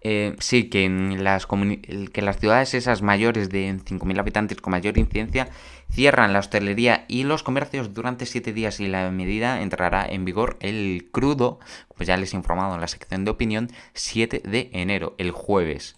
eh, 0.00 0.34
sí, 0.40 0.68
que 0.68 0.88
las, 0.88 1.46
que 1.46 2.22
las 2.22 2.38
ciudades 2.40 2.74
esas 2.74 3.02
mayores 3.02 3.50
de 3.50 3.76
5.000 3.76 4.18
habitantes 4.18 4.60
con 4.60 4.72
mayor 4.72 4.98
incidencia 4.98 5.48
cierran 5.92 6.32
la 6.32 6.40
hostelería 6.40 7.04
y 7.08 7.24
los 7.24 7.42
comercios 7.42 7.94
durante 7.94 8.26
7 8.26 8.52
días 8.52 8.80
y 8.80 8.88
la 8.88 9.10
medida 9.10 9.62
entrará 9.62 10.06
en 10.06 10.24
vigor 10.24 10.56
el 10.60 11.08
crudo, 11.12 11.60
pues 11.94 12.08
ya 12.08 12.16
les 12.16 12.32
he 12.32 12.36
informado 12.36 12.74
en 12.74 12.80
la 12.80 12.88
sección 12.88 13.24
de 13.24 13.30
opinión, 13.30 13.70
7 13.92 14.42
de 14.44 14.70
enero, 14.72 15.14
el 15.18 15.30
jueves. 15.30 15.96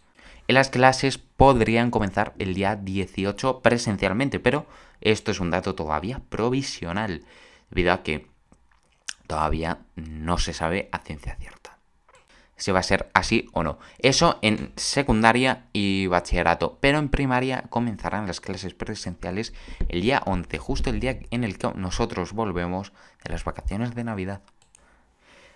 Las 0.49 0.71
clases 0.71 1.19
podrían 1.19 1.91
comenzar 1.91 2.35
el 2.39 2.55
día 2.55 2.77
18 2.77 3.61
presencialmente, 3.61 4.41
pero 4.41 4.67
esto 5.01 5.31
es 5.31 5.39
un 5.39 5.51
dato 5.51 5.77
todavía 5.77 6.21
provisional, 6.29 7.23
debido 7.71 7.93
a 7.93 8.03
que 8.03 8.27
todavía 9.27 9.79
no 9.95 10.39
se 10.39 10.53
sabe 10.53 10.89
a 10.93 10.99
ciencia 10.99 11.37
cierta. 11.37 11.79
si 12.59 12.73
va 12.73 12.81
a 12.81 12.83
ser 12.83 13.11
así 13.13 13.51
o 13.53 13.63
no. 13.63 13.79
Eso 13.99 14.39
en 14.41 14.73
secundaria 14.77 15.67
y 15.75 16.07
bachillerato, 16.07 16.79
pero 16.81 16.99
en 16.99 17.11
primaria 17.11 17.65
comenzarán 17.69 18.27
las 18.27 18.41
clases 18.41 18.73
presenciales 18.73 19.53
el 19.89 20.01
día 20.01 20.23
11, 20.25 20.57
justo 20.57 20.89
el 20.89 21.01
día 21.01 21.19
en 21.31 21.45
el 21.45 21.59
que 21.59 21.71
nosotros 21.75 22.33
volvemos 22.33 22.93
de 23.25 23.33
las 23.33 23.45
vacaciones 23.45 23.95
de 23.95 24.05
Navidad. 24.05 24.41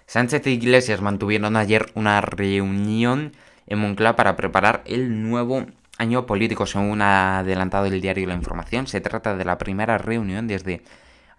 Sánchez 0.07 0.47
e 0.47 0.51
Iglesias 0.51 1.01
mantuvieron 1.01 1.57
ayer 1.57 1.91
una 1.95 2.21
reunión 2.21 3.33
en 3.67 3.79
Moncloa 3.79 4.17
para 4.17 4.37
preparar 4.37 4.83
el 4.85 5.23
nuevo 5.23 5.67
año 5.99 6.27
político, 6.27 6.67
según 6.67 7.01
ha 7.01 7.39
adelantado 7.39 7.87
el 7.87 8.01
diario 8.01 8.27
La 8.27 8.35
Información. 8.35 8.87
Se 8.87 9.01
trata 9.01 9.37
de 9.37 9.45
la 9.45 9.57
primera 9.57 9.99
reunión 9.99 10.49
desde 10.49 10.83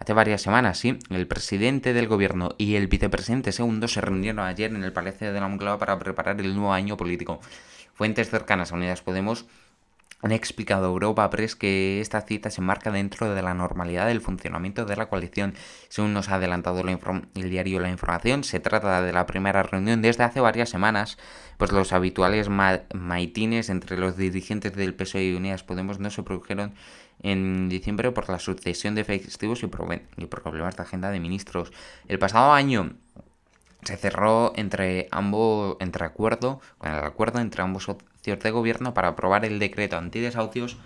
hace 0.01 0.13
varias 0.13 0.41
semanas, 0.41 0.79
sí. 0.79 0.97
El 1.11 1.27
presidente 1.27 1.93
del 1.93 2.07
gobierno 2.07 2.55
y 2.57 2.75
el 2.75 2.87
vicepresidente 2.87 3.51
segundo 3.51 3.87
se 3.87 4.01
reunieron 4.01 4.39
ayer 4.39 4.73
en 4.73 4.83
el 4.83 4.91
Palacio 4.91 5.31
de 5.31 5.39
la 5.39 5.47
Moncloa 5.47 5.77
para 5.77 5.99
preparar 5.99 6.41
el 6.41 6.55
nuevo 6.55 6.73
año 6.73 6.97
político. 6.97 7.39
Fuentes 7.93 8.31
cercanas 8.31 8.71
a 8.71 8.75
Unidas 8.75 9.03
Podemos 9.03 9.45
han 10.23 10.31
explicado 10.31 10.85
a 10.85 10.89
Europa 10.89 11.29
Press 11.29 11.55
que 11.55 12.01
esta 12.01 12.21
cita 12.21 12.49
se 12.49 12.61
marca 12.61 12.91
dentro 12.91 13.33
de 13.33 13.41
la 13.43 13.53
normalidad 13.53 14.07
del 14.07 14.21
funcionamiento 14.21 14.85
de 14.85 14.95
la 14.95 15.07
coalición. 15.07 15.53
Según 15.89 16.13
nos 16.13 16.29
ha 16.29 16.35
adelantado 16.35 16.81
el 16.81 17.49
diario 17.51 17.79
La 17.79 17.89
Información, 17.89 18.43
se 18.43 18.59
trata 18.59 19.03
de 19.03 19.13
la 19.13 19.27
primera 19.27 19.61
reunión 19.61 20.01
desde 20.01 20.23
hace 20.23 20.39
varias 20.39 20.69
semanas, 20.69 21.19
pues 21.57 21.71
los 21.71 21.93
habituales 21.93 22.49
maitines 22.49 23.69
entre 23.69 23.97
los 23.97 24.17
dirigentes 24.17 24.73
del 24.73 24.95
PSOE 24.95 25.25
y 25.25 25.35
Unidas 25.35 25.63
Podemos 25.63 25.99
no 25.99 26.09
se 26.09 26.23
produjeron 26.23 26.73
en 27.23 27.69
diciembre 27.69 28.11
por 28.11 28.29
la 28.29 28.39
sucesión 28.39 28.95
de 28.95 29.03
festivos 29.03 29.63
y, 29.63 29.67
problemas 29.67 30.75
de 30.75 30.83
agenda 30.83 31.11
de 31.11 31.19
ministros. 31.19 31.71
El 32.07 32.19
pasado 32.19 32.53
año 32.53 32.93
se 33.83 33.97
cerró 33.97 34.53
entre 34.55 35.07
ambos, 35.11 35.77
entre 35.79 36.05
acuerdo, 36.05 36.61
con 36.77 36.91
el 36.91 37.03
acuerdo 37.03 37.39
entre 37.39 37.63
ambos 37.63 37.83
socios 37.83 38.39
de 38.39 38.51
gobierno 38.51 38.93
para 38.93 39.09
aprobar 39.09 39.45
el 39.45 39.59
decreto 39.59 39.97
antidesahucios 39.97 40.77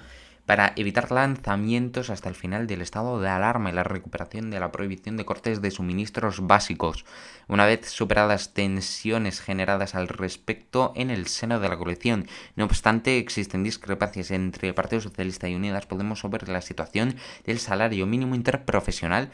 para 0.45 0.73
evitar 0.75 1.11
lanzamientos 1.11 2.09
hasta 2.09 2.29
el 2.29 2.35
final 2.35 2.67
del 2.67 2.81
estado 2.81 3.19
de 3.19 3.29
alarma 3.29 3.69
y 3.69 3.73
la 3.73 3.83
recuperación 3.83 4.51
de 4.51 4.59
la 4.59 4.71
prohibición 4.71 5.17
de 5.17 5.25
cortes 5.25 5.61
de 5.61 5.71
suministros 5.71 6.45
básicos, 6.45 7.05
una 7.47 7.65
vez 7.65 7.89
superadas 7.89 8.53
tensiones 8.53 9.41
generadas 9.41 9.95
al 9.95 10.07
respecto 10.07 10.93
en 10.95 11.09
el 11.09 11.27
seno 11.27 11.59
de 11.59 11.69
la 11.69 11.77
coalición. 11.77 12.27
No 12.55 12.65
obstante, 12.65 13.17
existen 13.17 13.63
discrepancias 13.63 14.31
entre 14.31 14.67
el 14.67 14.73
Partido 14.75 15.01
Socialista 15.01 15.49
y 15.49 15.55
Unidas 15.55 15.85
Podemos 15.85 16.19
sobre 16.19 16.51
la 16.51 16.61
situación 16.61 17.15
del 17.45 17.59
salario 17.59 18.05
mínimo 18.05 18.35
interprofesional 18.35 19.31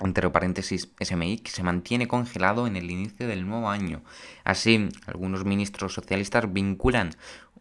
entre 0.00 0.28
paréntesis 0.28 0.90
SMI, 1.00 1.38
que 1.38 1.50
se 1.50 1.62
mantiene 1.62 2.06
congelado 2.06 2.66
en 2.66 2.76
el 2.76 2.90
inicio 2.90 3.26
del 3.26 3.46
nuevo 3.46 3.70
año. 3.70 4.02
Así, 4.44 4.88
algunos 5.06 5.44
ministros 5.44 5.94
socialistas 5.94 6.52
vinculan 6.52 7.14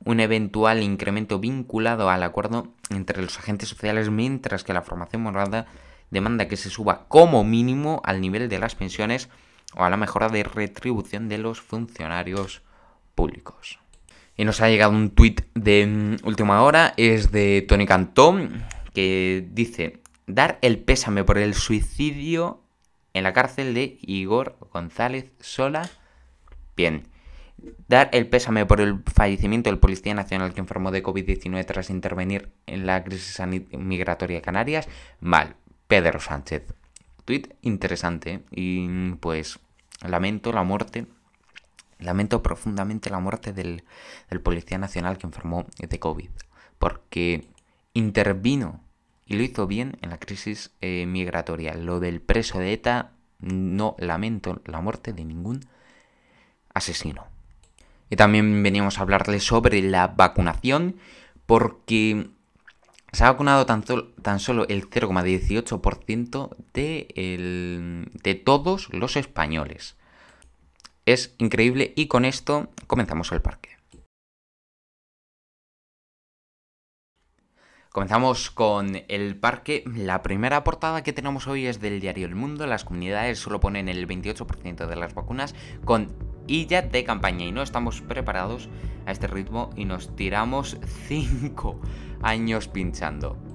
un 0.04 0.20
eventual 0.20 0.84
incremento 0.84 1.40
vinculado 1.40 2.10
al 2.10 2.24
acuerdo 2.24 2.68
entre 2.90 3.22
los 3.22 3.38
agentes 3.40 3.70
sociales, 3.70 4.10
mientras 4.10 4.64
que 4.64 4.74
la 4.74 4.82
formación 4.82 5.24
morada 5.24 5.68
demanda 6.12 6.48
que 6.48 6.58
se 6.58 6.70
suba 6.70 7.06
como 7.08 7.44
mínimo 7.44 8.02
al 8.06 8.22
nivel 8.22 8.50
de 8.50 8.60
las 8.60 8.76
pensiones 8.76 9.30
o 9.76 9.84
a 9.84 9.90
la 9.90 9.98
mejora 9.98 10.30
de 10.30 10.44
retribución 10.44 11.30
de 11.30 11.38
los 11.38 11.62
funcionarios 11.62 12.62
públicos. 13.16 13.80
Y 14.38 14.44
nos 14.44 14.62
ha 14.62 14.70
llegado 14.70 14.92
un 14.92 15.12
tuit 15.12 15.42
de 15.54 15.88
mm, 15.88 16.28
última 16.28 16.62
hora, 16.62 16.94
es 16.98 17.32
de 17.32 17.66
Tony 17.68 17.86
Cantón, 17.86 18.64
que 18.94 19.48
dice, 19.52 20.02
dar 20.28 20.60
el 20.62 20.80
pésame 20.80 21.24
por 21.24 21.38
el 21.38 21.54
suicidio 21.54 22.62
en 23.14 23.24
la 23.24 23.34
cárcel 23.34 23.74
de 23.74 23.98
Igor 24.02 24.58
González 24.74 25.32
Sola. 25.40 25.90
Bien. 26.76 27.08
Dar 27.88 28.10
el 28.14 28.28
pésame 28.28 28.66
por 28.66 28.82
el 28.82 29.02
fallecimiento 29.06 29.70
del 29.70 29.80
Policía 29.80 30.14
Nacional 30.14 30.54
que 30.54 30.60
enfermó 30.60 30.92
de 30.92 31.04
COVID-19 31.04 31.66
tras 31.66 31.90
intervenir 31.90 32.52
en 32.66 32.86
la 32.86 33.04
crisis 33.04 33.40
migratoria 33.72 34.42
Canarias. 34.42 34.88
Mal. 35.20 35.56
Pedro 35.88 36.20
Sánchez. 36.20 36.74
Tweet 37.26 37.56
interesante. 37.62 38.44
Y 38.52 39.14
pues 39.16 39.60
lamento 40.02 40.52
la 40.52 40.64
muerte. 40.64 41.08
Lamento 42.00 42.44
profundamente 42.44 43.10
la 43.10 43.20
muerte 43.20 43.54
del, 43.54 43.84
del 44.30 44.42
Policía 44.42 44.78
Nacional 44.78 45.18
que 45.18 45.28
enfermó 45.28 45.66
de 45.78 46.00
COVID. 46.00 46.30
Porque 46.78 47.48
intervino 47.94 48.86
y 49.26 49.38
lo 49.38 49.44
hizo 49.44 49.66
bien 49.66 49.98
en 50.02 50.12
la 50.12 50.20
crisis 50.20 50.72
eh, 50.82 51.06
migratoria. 51.08 51.74
Lo 51.74 52.00
del 52.00 52.22
preso 52.22 52.60
de 52.60 52.74
ETA, 52.74 53.14
no 53.40 53.96
lamento 53.98 54.62
la 54.66 54.82
muerte 54.82 55.14
de 55.14 55.26
ningún 55.26 55.62
asesino. 56.74 57.35
Y 58.10 58.16
también 58.16 58.62
veníamos 58.64 58.98
a 58.98 59.02
hablarles 59.02 59.44
sobre 59.44 59.82
la 59.82 60.08
vacunación, 60.08 60.98
porque 61.46 62.30
se 63.12 63.24
ha 63.24 63.32
vacunado 63.32 63.66
tan, 63.66 63.84
solo 64.40 64.68
el 64.68 64.90
0,18% 64.90 66.56
de, 66.74 68.08
de 68.24 68.36
todos 68.36 68.90
los 68.92 69.16
españoles. 69.16 69.96
Es 71.06 71.34
increíble 71.38 71.94
y 71.96 72.08
con 72.08 72.26
esto 72.26 72.70
comenzamos 72.88 73.32
el 73.32 73.42
parque. 73.42 73.75
Comenzamos 77.96 78.52
con 78.52 79.04
el 79.08 79.38
parque. 79.38 79.86
La 79.86 80.22
primera 80.22 80.66
portada 80.66 81.02
que 81.02 81.14
tenemos 81.14 81.48
hoy 81.48 81.66
es 81.66 81.80
del 81.80 82.02
diario 82.02 82.28
El 82.28 82.36
Mundo. 82.36 82.68
Las 82.68 82.84
comunidades 82.84 83.40
solo 83.40 83.62
ponen 83.62 83.88
el 83.88 84.06
28% 84.06 84.86
de 84.86 84.96
las 84.98 85.14
vacunas 85.14 85.56
con 85.86 86.14
ya 86.46 86.82
de 86.82 87.06
campaña 87.06 87.46
y 87.46 87.54
no 87.54 87.62
estamos 87.62 88.02
preparados 88.02 88.68
a 89.06 89.14
este 89.14 89.28
ritmo 89.28 89.70
y 89.78 89.86
nos 89.86 90.14
tiramos 90.14 90.78
5 91.08 91.80
años 92.22 92.68
pinchando. 92.68 93.55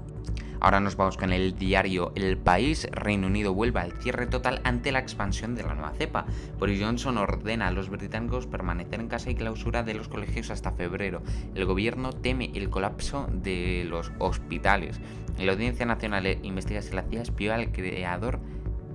Ahora 0.60 0.80
nos 0.80 0.96
vamos 0.96 1.16
con 1.16 1.32
el 1.32 1.56
diario 1.56 2.12
El 2.14 2.36
País. 2.36 2.86
Reino 2.92 3.28
Unido 3.28 3.54
vuelve 3.54 3.80
al 3.80 3.92
cierre 3.92 4.26
total 4.26 4.60
ante 4.64 4.92
la 4.92 4.98
expansión 4.98 5.54
de 5.54 5.62
la 5.62 5.74
nueva 5.74 5.94
cepa. 5.94 6.26
Boris 6.58 6.82
Johnson 6.82 7.16
ordena 7.16 7.68
a 7.68 7.70
los 7.70 7.88
británicos 7.88 8.46
permanecer 8.46 9.00
en 9.00 9.08
casa 9.08 9.30
y 9.30 9.34
clausura 9.34 9.82
de 9.82 9.94
los 9.94 10.08
colegios 10.08 10.50
hasta 10.50 10.72
febrero. 10.72 11.22
El 11.54 11.64
gobierno 11.64 12.12
teme 12.12 12.50
el 12.54 12.68
colapso 12.68 13.26
de 13.32 13.86
los 13.88 14.12
hospitales. 14.18 15.00
La 15.38 15.52
Audiencia 15.52 15.86
Nacional 15.86 16.26
investiga 16.42 16.82
si 16.82 16.94
la 16.94 17.04
CIA 17.04 17.22
espió 17.22 17.54
al 17.54 17.72
creador 17.72 18.38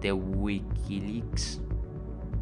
de 0.01 0.13
Wikileaks. 0.13 1.61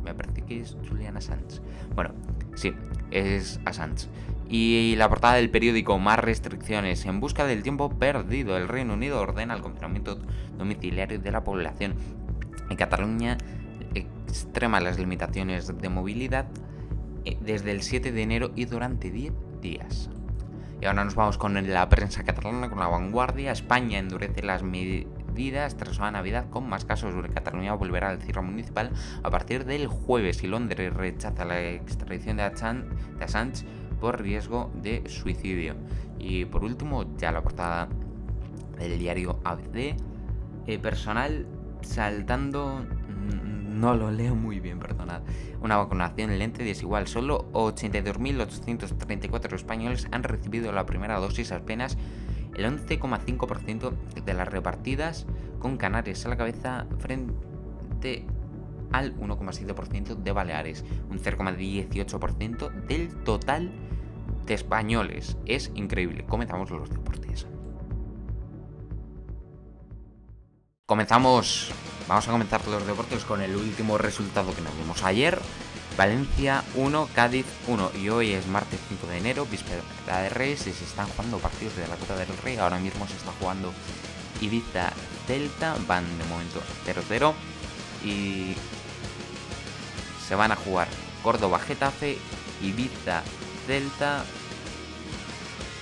Me 0.03 0.13
parece 0.13 0.41
que 0.41 0.61
es 0.61 0.77
Julian 0.89 1.17
Assange. 1.17 1.61
Bueno, 1.95 2.11
sí, 2.55 2.73
es 3.11 3.59
Assange. 3.65 4.07
Y 4.49 4.95
la 4.97 5.09
portada 5.09 5.35
del 5.35 5.49
periódico 5.49 5.97
Más 5.99 6.19
restricciones. 6.19 7.05
En 7.05 7.19
busca 7.19 7.45
del 7.45 7.63
tiempo 7.63 7.89
perdido, 7.89 8.57
el 8.57 8.67
Reino 8.67 8.93
Unido 8.93 9.19
ordena 9.19 9.55
el 9.55 9.61
confinamiento 9.61 10.19
domiciliario 10.57 11.19
de 11.19 11.31
la 11.31 11.43
población. 11.43 11.95
En 12.69 12.77
Cataluña 12.77 13.37
extrema 13.95 14.79
las 14.79 14.97
limitaciones 14.97 15.67
de 15.79 15.89
movilidad 15.89 16.47
eh, 17.25 17.37
desde 17.41 17.71
el 17.71 17.83
7 17.83 18.11
de 18.11 18.21
enero 18.21 18.51
y 18.55 18.65
durante 18.65 19.11
10 19.11 19.33
días. 19.61 20.09
Y 20.81 20.85
ahora 20.85 21.05
nos 21.05 21.15
vamos 21.15 21.37
con 21.37 21.53
la 21.71 21.87
prensa 21.87 22.23
catalana, 22.23 22.69
con 22.69 22.79
la 22.79 22.87
vanguardia. 22.87 23.51
España 23.51 23.99
endurece 23.99 24.43
las 24.43 24.63
medidas 25.33 25.75
tras 25.75 25.97
una 25.97 26.11
Navidad 26.11 26.49
con 26.49 26.69
más 26.69 26.85
casos. 26.85 27.13
Cataluña 27.33 27.73
volverá 27.73 28.09
al 28.09 28.21
cierre 28.21 28.41
municipal 28.41 28.91
a 29.23 29.29
partir 29.29 29.65
del 29.65 29.87
jueves 29.87 30.43
y 30.43 30.47
Londres 30.47 30.93
rechaza 30.93 31.45
la 31.45 31.61
extradición 31.61 32.37
de 32.37 32.43
Assange 32.43 33.65
por 33.99 34.21
riesgo 34.21 34.71
de 34.75 35.03
suicidio. 35.09 35.75
Y 36.19 36.45
por 36.45 36.63
último, 36.63 37.05
ya 37.17 37.31
la 37.31 37.41
portada 37.41 37.89
del 38.77 38.99
diario 38.99 39.39
ABC, 39.43 39.95
eh, 40.67 40.79
personal 40.79 41.47
saltando, 41.81 42.85
mm, 42.85 43.79
no 43.79 43.95
lo 43.95 44.11
leo 44.11 44.35
muy 44.35 44.59
bien, 44.59 44.79
perdonad, 44.79 45.21
una 45.61 45.77
vacunación 45.77 46.37
lenta 46.37 46.61
y 46.61 46.65
desigual. 46.65 47.07
Solo 47.07 47.51
82.834 47.53 49.55
españoles 49.55 50.07
han 50.11 50.23
recibido 50.23 50.71
la 50.71 50.85
primera 50.85 51.19
dosis 51.19 51.51
apenas 51.51 51.97
el 52.55 52.65
11,5% 52.65 53.93
de 54.23 54.33
las 54.33 54.47
repartidas 54.47 55.25
con 55.59 55.77
Canarias 55.77 56.25
a 56.25 56.29
la 56.29 56.37
cabeza 56.37 56.85
frente 56.99 58.25
al 58.91 59.17
1,7% 59.17 60.15
de 60.15 60.31
Baleares, 60.31 60.85
un 61.09 61.19
0,18% 61.19 62.71
del 62.87 63.13
total 63.23 63.71
de 64.45 64.53
españoles. 64.53 65.37
Es 65.45 65.71
increíble. 65.75 66.25
Comenzamos 66.25 66.69
los 66.71 66.89
deportes. 66.89 67.47
Comenzamos, 70.85 71.71
vamos 72.07 72.27
a 72.27 72.31
comenzar 72.31 72.67
los 72.67 72.85
deportes 72.85 73.23
con 73.23 73.41
el 73.41 73.55
último 73.55 73.97
resultado 73.97 74.53
que 74.53 74.61
nos 74.61 74.77
vimos 74.77 75.03
ayer. 75.03 75.39
Valencia 75.97 76.63
1, 76.73 77.09
Cádiz 77.13 77.45
1 77.67 77.91
y 78.01 78.09
hoy 78.09 78.31
es 78.33 78.47
martes 78.47 78.79
5 78.89 79.05
de 79.05 79.17
enero, 79.17 79.45
víspera 79.45 80.21
de 80.21 80.29
Reyes 80.29 80.65
y 80.65 80.73
se 80.73 80.83
están 80.85 81.07
jugando 81.09 81.37
partidos 81.37 81.75
de 81.75 81.87
la 81.87 81.95
Copa 81.95 82.15
del 82.15 82.35
Rey. 82.43 82.57
Ahora 82.57 82.79
mismo 82.79 83.07
se 83.07 83.13
está 83.13 83.31
jugando 83.39 83.71
Ibiza 84.41 84.91
Delta, 85.27 85.75
van 85.87 86.05
de 86.17 86.25
momento 86.25 86.61
0-0 86.87 87.33
y 88.03 88.55
se 90.27 90.33
van 90.33 90.51
a 90.51 90.55
jugar 90.55 90.87
Córdoba, 91.21 91.59
Getafe, 91.59 92.17
Ibiza, 92.63 93.21
Celta, 93.67 94.23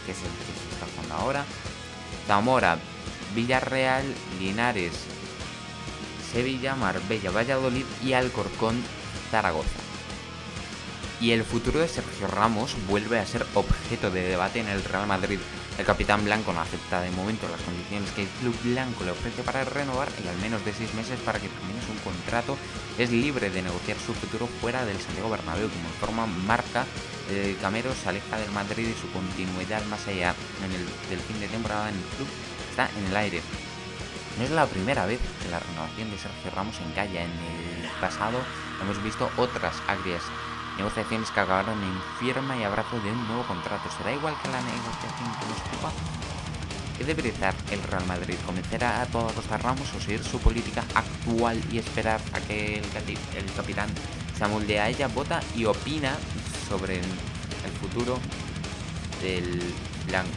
que 0.06 0.12
es 0.12 0.18
el 0.18 0.24
que 0.24 0.60
se 0.60 0.74
está 0.74 0.88
jugando 0.94 1.16
ahora, 1.16 1.46
Zamora, 2.28 2.78
Villarreal, 3.34 4.04
Linares, 4.40 4.92
Sevilla, 6.34 6.76
Marbella, 6.76 7.32
Valladolid 7.32 7.86
y 8.04 8.12
Alcorcón, 8.12 8.84
Zaragoza. 9.32 9.81
Y 11.22 11.34
el 11.34 11.44
futuro 11.44 11.80
de 11.80 11.88
Sergio 11.88 12.26
Ramos 12.26 12.76
vuelve 12.88 13.20
a 13.20 13.26
ser 13.28 13.46
objeto 13.54 14.10
de 14.10 14.24
debate 14.24 14.60
en 14.60 14.68
el 14.68 14.84
Real 14.84 15.06
Madrid. 15.06 15.38
El 15.78 15.86
capitán 15.86 16.26
blanco 16.26 16.52
no 16.52 16.60
acepta 16.62 17.00
de 17.00 17.12
momento 17.12 17.48
las 17.48 17.62
condiciones 17.62 18.10
que 18.12 18.24
el 18.24 18.28
club 18.28 18.56
blanco 18.64 19.04
le 19.04 19.12
ofrece 19.12 19.44
para 19.44 19.64
renovar 19.64 20.10
y 20.24 20.28
al 20.28 20.38
menos 20.38 20.66
de 20.66 20.74
seis 20.74 20.92
meses 20.96 21.20
para 21.20 21.40
que 21.40 21.48
termine 21.48 21.80
su 21.82 22.04
contrato. 22.04 22.58
Es 22.98 23.12
libre 23.12 23.52
de 23.52 23.62
negociar 23.62 23.98
su 24.04 24.16
futuro 24.16 24.48
fuera 24.60 24.84
del 24.84 25.00
Santiago 25.00 25.30
Bernabéu, 25.30 25.70
como 25.70 25.90
forma 26.00 26.26
marca. 26.26 26.86
El 27.30 27.56
Camero 27.60 27.94
se 27.94 28.10
aleja 28.10 28.40
del 28.40 28.52
Madrid 28.52 28.88
y 28.90 29.00
su 29.00 29.08
continuidad 29.12 29.86
más 29.86 30.08
allá 30.08 30.34
del 31.08 31.20
fin 31.20 31.40
de 31.40 31.48
temporada 31.50 31.90
en 31.90 31.96
el 31.98 32.04
club 32.18 32.28
está 32.72 32.90
en 32.98 33.06
el 33.06 33.16
aire. 33.16 33.42
No 34.40 34.44
es 34.44 34.50
la 34.50 34.66
primera 34.66 35.06
vez 35.06 35.20
que 35.44 35.50
la 35.50 35.60
renovación 35.60 36.10
de 36.10 36.18
Sergio 36.18 36.50
Ramos 36.56 36.78
encalla. 36.80 37.24
En 37.24 37.30
el 37.30 37.90
pasado 38.02 38.40
hemos 38.82 39.02
visto 39.04 39.30
otras 39.38 39.76
agrias 39.88 40.24
negociaciones 40.82 41.30
que 41.30 41.40
acabaron 41.40 41.78
en 41.84 42.02
firma 42.20 42.58
y 42.58 42.64
abrazo 42.64 43.00
de 43.02 43.12
un 43.12 43.28
nuevo 43.28 43.44
contrato. 43.44 43.88
¿Será 43.96 44.14
igual 44.14 44.34
que 44.42 44.50
la 44.50 44.62
negociación 44.62 45.30
que 45.40 45.46
nos 45.46 45.60
ocupa? 45.68 45.92
¿Qué 46.98 47.04
debería 47.04 47.32
hacer 47.32 47.54
el 47.72 47.84
Real 47.84 48.06
Madrid? 48.08 48.36
¿Convencer 48.46 48.84
a 48.84 49.06
toda 49.06 49.32
costa 49.32 49.58
Ramos 49.60 49.88
o 49.96 50.00
seguir 50.00 50.24
su 50.24 50.40
política 50.40 50.84
actual 50.96 51.62
y 51.72 51.78
esperar 51.78 52.20
a 52.34 52.40
que 52.42 52.80
el, 52.80 52.86
el 53.38 53.54
capitán 53.56 53.90
se 54.36 54.44
amolde 54.44 54.80
a 54.80 54.90
ella, 54.90 55.08
vota 55.08 55.40
y 55.56 55.66
opina 55.66 56.18
sobre 56.68 56.98
el, 56.98 57.72
futuro 57.80 58.18
del 59.22 59.62
blanco? 60.08 60.32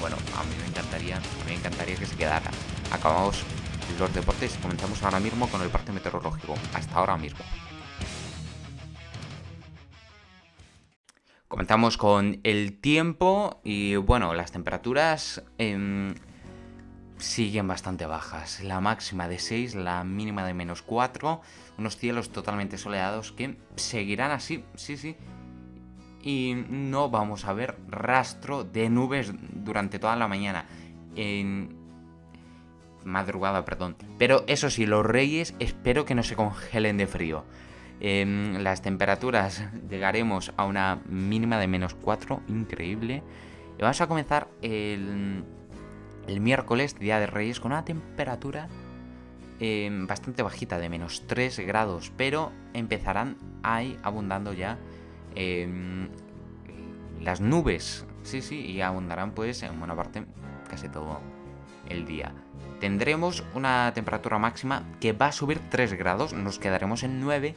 Bueno, 0.00 0.16
a 0.36 0.42
mí 0.42 0.54
me 0.60 0.66
encantaría, 0.66 1.20
me 1.46 1.54
encantaría 1.54 1.94
que 1.94 2.06
se 2.06 2.16
quedara. 2.16 2.50
Acabamos 2.90 3.44
los 4.00 4.12
deportes 4.12 4.58
comenzamos 4.60 5.00
ahora 5.04 5.20
mismo 5.20 5.48
con 5.48 5.62
el 5.62 5.68
parte 5.68 5.92
meteorológico. 5.92 6.54
Hasta 6.74 6.96
ahora 6.96 7.16
mismo. 7.16 7.38
Comenzamos 11.66 11.98
con 11.98 12.38
el 12.44 12.78
tiempo 12.78 13.60
y 13.64 13.96
bueno, 13.96 14.34
las 14.34 14.52
temperaturas 14.52 15.42
eh, 15.58 16.14
siguen 17.18 17.66
bastante 17.66 18.06
bajas. 18.06 18.62
La 18.62 18.80
máxima 18.80 19.26
de 19.26 19.40
6, 19.40 19.74
la 19.74 20.04
mínima 20.04 20.46
de 20.46 20.54
menos 20.54 20.82
4, 20.82 21.40
unos 21.76 21.96
cielos 21.96 22.30
totalmente 22.30 22.78
soleados 22.78 23.32
que 23.32 23.56
seguirán 23.74 24.30
así, 24.30 24.62
sí, 24.76 24.96
sí. 24.96 25.16
Y 26.22 26.54
no 26.68 27.10
vamos 27.10 27.46
a 27.46 27.52
ver 27.52 27.76
rastro 27.88 28.62
de 28.62 28.88
nubes 28.88 29.32
durante 29.52 29.98
toda 29.98 30.14
la 30.14 30.28
mañana. 30.28 30.66
En 31.16 31.76
madrugada, 33.02 33.64
perdón. 33.64 33.96
Pero 34.18 34.44
eso 34.46 34.70
sí, 34.70 34.86
los 34.86 35.04
reyes 35.04 35.56
espero 35.58 36.04
que 36.04 36.14
no 36.14 36.22
se 36.22 36.36
congelen 36.36 36.96
de 36.96 37.08
frío. 37.08 37.44
Eh, 38.00 38.56
las 38.60 38.82
temperaturas 38.82 39.64
llegaremos 39.88 40.52
a 40.56 40.64
una 40.64 41.00
mínima 41.08 41.58
de 41.58 41.66
menos 41.66 41.94
4, 41.94 42.42
increíble. 42.48 43.22
Y 43.78 43.82
vamos 43.82 44.00
a 44.00 44.06
comenzar 44.06 44.48
el, 44.62 45.44
el 46.26 46.40
miércoles, 46.40 46.98
Día 46.98 47.18
de 47.18 47.26
Reyes, 47.26 47.60
con 47.60 47.72
una 47.72 47.84
temperatura 47.84 48.68
eh, 49.60 49.88
bastante 49.92 50.42
bajita, 50.42 50.78
de 50.78 50.88
menos 50.88 51.24
3 51.26 51.60
grados. 51.60 52.12
Pero 52.16 52.52
empezarán 52.74 53.36
ahí 53.62 53.98
abundando 54.02 54.52
ya 54.52 54.78
eh, 55.34 56.08
las 57.20 57.40
nubes. 57.40 58.06
Sí, 58.22 58.42
sí, 58.42 58.60
y 58.60 58.80
abundarán 58.80 59.32
pues 59.32 59.62
en 59.62 59.78
buena 59.78 59.94
parte 59.94 60.24
casi 60.68 60.88
todo 60.88 61.20
el 61.88 62.04
día. 62.06 62.32
Tendremos 62.80 63.44
una 63.54 63.92
temperatura 63.94 64.38
máxima 64.38 64.82
que 65.00 65.12
va 65.12 65.26
a 65.26 65.32
subir 65.32 65.60
3 65.70 65.94
grados, 65.94 66.32
nos 66.32 66.58
quedaremos 66.58 67.02
en 67.04 67.20
9 67.20 67.54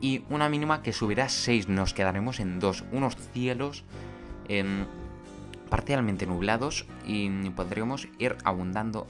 y 0.00 0.24
una 0.30 0.48
mínima 0.48 0.82
que 0.82 0.92
subirá 0.92 1.28
6, 1.28 1.68
nos 1.68 1.94
quedaremos 1.94 2.40
en 2.40 2.58
2. 2.58 2.84
Unos 2.92 3.16
cielos 3.16 3.84
eh, 4.48 4.84
parcialmente 5.68 6.26
nublados 6.26 6.86
y 7.06 7.28
podremos 7.50 8.08
ir 8.18 8.36
abundando 8.44 9.06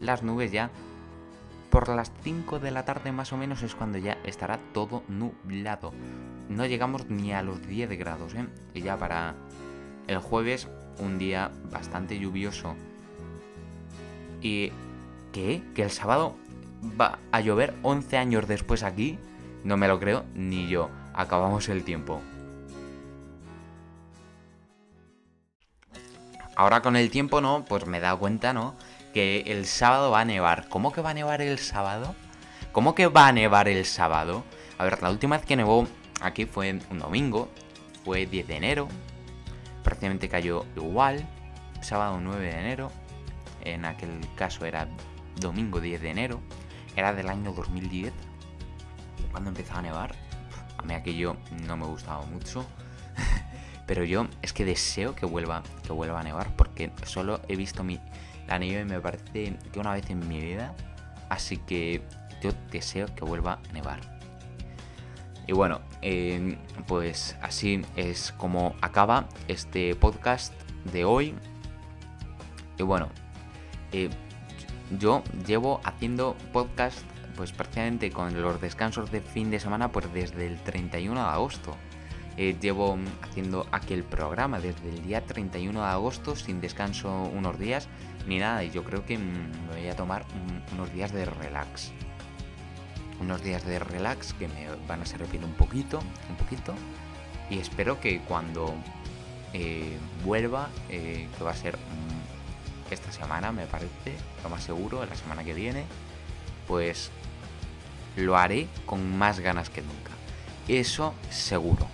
las 0.00 0.22
nubes 0.22 0.52
ya. 0.52 0.70
Por 1.70 1.88
las 1.88 2.12
5 2.22 2.58
de 2.58 2.70
la 2.70 2.84
tarde 2.84 3.12
más 3.12 3.32
o 3.32 3.36
menos 3.36 3.62
es 3.62 3.74
cuando 3.74 3.98
ya 3.98 4.18
estará 4.24 4.58
todo 4.72 5.02
nublado. 5.08 5.92
No 6.48 6.66
llegamos 6.66 7.08
ni 7.08 7.32
a 7.32 7.42
los 7.42 7.66
10 7.66 7.98
grados. 7.98 8.34
¿eh? 8.34 8.46
Y 8.74 8.82
ya 8.82 8.96
para 8.98 9.34
el 10.06 10.18
jueves 10.18 10.68
un 10.98 11.18
día 11.18 11.50
bastante 11.70 12.18
lluvioso. 12.18 12.74
¿Y 14.42 14.70
qué? 15.32 15.62
¿Que 15.74 15.84
el 15.84 15.90
sábado 15.90 16.36
va 17.00 17.18
a 17.30 17.40
llover 17.40 17.74
11 17.82 18.18
años 18.18 18.46
después 18.46 18.82
aquí? 18.82 19.18
No 19.64 19.76
me 19.76 19.88
lo 19.88 20.00
creo 20.00 20.24
ni 20.34 20.68
yo. 20.68 20.90
Acabamos 21.14 21.68
el 21.68 21.84
tiempo. 21.84 22.20
Ahora 26.56 26.82
con 26.82 26.96
el 26.96 27.10
tiempo, 27.10 27.40
¿no? 27.40 27.64
Pues 27.64 27.86
me 27.86 27.98
he 27.98 28.00
dado 28.00 28.18
cuenta, 28.18 28.52
¿no? 28.52 28.74
Que 29.14 29.44
el 29.46 29.66
sábado 29.66 30.10
va 30.10 30.20
a 30.20 30.24
nevar. 30.24 30.68
¿Cómo 30.68 30.92
que 30.92 31.00
va 31.00 31.10
a 31.10 31.14
nevar 31.14 31.40
el 31.42 31.58
sábado? 31.58 32.14
¿Cómo 32.72 32.94
que 32.94 33.06
va 33.06 33.28
a 33.28 33.32
nevar 33.32 33.68
el 33.68 33.84
sábado? 33.84 34.44
A 34.78 34.84
ver, 34.84 35.02
la 35.02 35.10
última 35.10 35.36
vez 35.36 35.46
que 35.46 35.56
nevó 35.56 35.86
aquí 36.20 36.44
fue 36.44 36.78
un 36.90 36.98
domingo. 36.98 37.48
Fue 38.04 38.26
10 38.26 38.48
de 38.48 38.56
enero. 38.56 38.88
Prácticamente 39.84 40.28
cayó 40.28 40.66
igual. 40.76 41.26
Sábado 41.80 42.18
9 42.20 42.44
de 42.44 42.58
enero. 42.58 42.90
En 43.62 43.84
aquel 43.84 44.10
caso 44.34 44.64
era 44.66 44.88
domingo 45.40 45.80
10 45.80 46.00
de 46.00 46.10
enero. 46.10 46.40
Era 46.96 47.14
del 47.14 47.28
año 47.28 47.52
2010 47.52 48.12
cuando 49.32 49.50
empezaba 49.50 49.80
a 49.80 49.82
nevar. 49.82 50.14
A 50.78 50.82
mí 50.82 50.94
aquello 50.94 51.36
no 51.66 51.76
me 51.76 51.86
gustaba 51.86 52.24
mucho. 52.26 52.64
Pero 53.86 54.04
yo 54.04 54.28
es 54.42 54.52
que 54.52 54.64
deseo 54.64 55.16
que 55.16 55.26
vuelva, 55.26 55.62
que 55.82 55.92
vuelva 55.92 56.20
a 56.20 56.22
nevar. 56.22 56.54
Porque 56.56 56.92
solo 57.04 57.40
he 57.48 57.56
visto 57.56 57.84
la 58.46 58.58
nieve 58.58 58.84
me 58.84 59.00
parece 59.00 59.56
que 59.72 59.80
una 59.80 59.92
vez 59.92 60.08
en 60.10 60.26
mi 60.28 60.40
vida. 60.40 60.74
Así 61.28 61.56
que 61.56 62.02
yo 62.42 62.52
deseo 62.70 63.06
que 63.14 63.24
vuelva 63.24 63.58
a 63.68 63.72
nevar. 63.72 64.00
Y 65.46 65.52
bueno, 65.52 65.80
eh, 66.02 66.56
pues 66.86 67.36
así 67.42 67.82
es 67.96 68.32
como 68.32 68.76
acaba 68.80 69.28
este 69.48 69.94
podcast 69.96 70.52
de 70.92 71.04
hoy. 71.04 71.34
Y 72.78 72.82
bueno, 72.82 73.08
eh, 73.92 74.08
yo 74.98 75.22
llevo 75.46 75.80
haciendo 75.84 76.36
podcast 76.52 77.04
pues 77.36 77.52
prácticamente 77.52 78.10
con 78.10 78.40
los 78.40 78.60
descansos 78.60 79.10
de 79.10 79.20
fin 79.20 79.50
de 79.50 79.60
semana 79.60 79.90
pues 79.90 80.12
desde 80.12 80.46
el 80.46 80.58
31 80.58 81.20
de 81.20 81.26
agosto. 81.26 81.76
Eh, 82.36 82.56
llevo 82.60 82.98
haciendo 83.20 83.66
aquel 83.72 84.04
programa 84.04 84.58
desde 84.58 84.88
el 84.88 85.02
día 85.02 85.24
31 85.26 85.80
de 85.80 85.86
agosto 85.86 86.34
sin 86.34 86.62
descanso 86.62 87.24
unos 87.24 87.58
días 87.58 87.88
ni 88.26 88.38
nada 88.38 88.64
y 88.64 88.70
yo 88.70 88.84
creo 88.84 89.04
que 89.04 89.18
mm, 89.18 89.68
me 89.68 89.80
voy 89.80 89.88
a 89.88 89.96
tomar 89.96 90.24
unos 90.72 90.92
días 90.92 91.12
de 91.12 91.26
relax. 91.26 91.92
Unos 93.20 93.42
días 93.42 93.64
de 93.66 93.78
relax 93.78 94.32
que 94.32 94.48
me 94.48 94.66
van 94.88 95.02
a 95.02 95.06
servir 95.06 95.44
un 95.44 95.52
poquito, 95.52 96.00
un 96.30 96.36
poquito 96.36 96.74
y 97.50 97.58
espero 97.58 98.00
que 98.00 98.20
cuando 98.20 98.74
eh, 99.52 99.98
vuelva, 100.24 100.70
eh, 100.88 101.28
que 101.36 101.44
va 101.44 101.50
a 101.50 101.56
ser 101.56 101.76
mm, 101.76 102.92
esta 102.92 103.12
semana 103.12 103.52
me 103.52 103.66
parece, 103.66 104.16
lo 104.42 104.48
más 104.48 104.62
seguro, 104.62 105.04
la 105.04 105.14
semana 105.14 105.44
que 105.44 105.52
viene, 105.52 105.84
pues 106.72 107.10
lo 108.16 108.38
haré 108.38 108.66
con 108.86 109.18
más 109.18 109.40
ganas 109.40 109.68
que 109.68 109.82
nunca. 109.82 110.10
Eso 110.68 111.12
seguro 111.28 111.86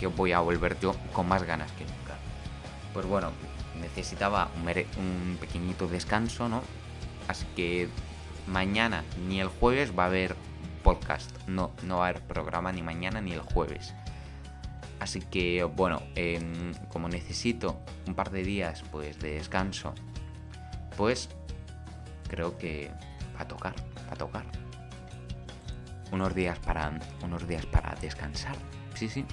que 0.00 0.06
voy 0.06 0.32
a 0.32 0.40
volver 0.40 0.80
yo 0.80 0.96
con 1.12 1.28
más 1.28 1.42
ganas 1.42 1.70
que 1.72 1.84
nunca. 1.84 2.16
Pues 2.94 3.04
bueno, 3.04 3.30
necesitaba 3.78 4.48
un, 4.96 5.36
pequeñito 5.38 5.86
descanso, 5.86 6.48
¿no? 6.48 6.62
Así 7.28 7.44
que 7.54 7.90
mañana 8.46 9.04
ni 9.28 9.38
el 9.38 9.48
jueves 9.48 9.92
va 9.92 10.04
a 10.04 10.06
haber 10.06 10.34
podcast. 10.82 11.30
No, 11.46 11.72
no 11.82 11.98
va 11.98 12.06
a 12.06 12.08
haber 12.08 12.22
programa 12.22 12.72
ni 12.72 12.80
mañana 12.80 13.20
ni 13.20 13.32
el 13.32 13.40
jueves. 13.40 13.92
Así 14.98 15.20
que 15.20 15.62
bueno, 15.64 16.00
em, 16.14 16.72
como 16.88 17.10
necesito 17.10 17.78
un 18.06 18.14
par 18.14 18.30
de 18.30 18.44
días 18.44 18.82
pues 18.90 19.18
de 19.18 19.34
descanso, 19.34 19.92
pues 20.96 21.28
creo 22.30 22.56
que 22.56 22.90
va 23.36 23.42
a 23.42 23.48
tocar, 23.48 23.74
tocar 24.16 24.44
unos 26.12 26.34
días 26.34 26.58
para 26.58 26.92
unos 27.24 27.48
días 27.48 27.66
para 27.66 27.94
descansar. 28.00 28.56
Sí, 28.94 29.08
sí, 29.08 29.24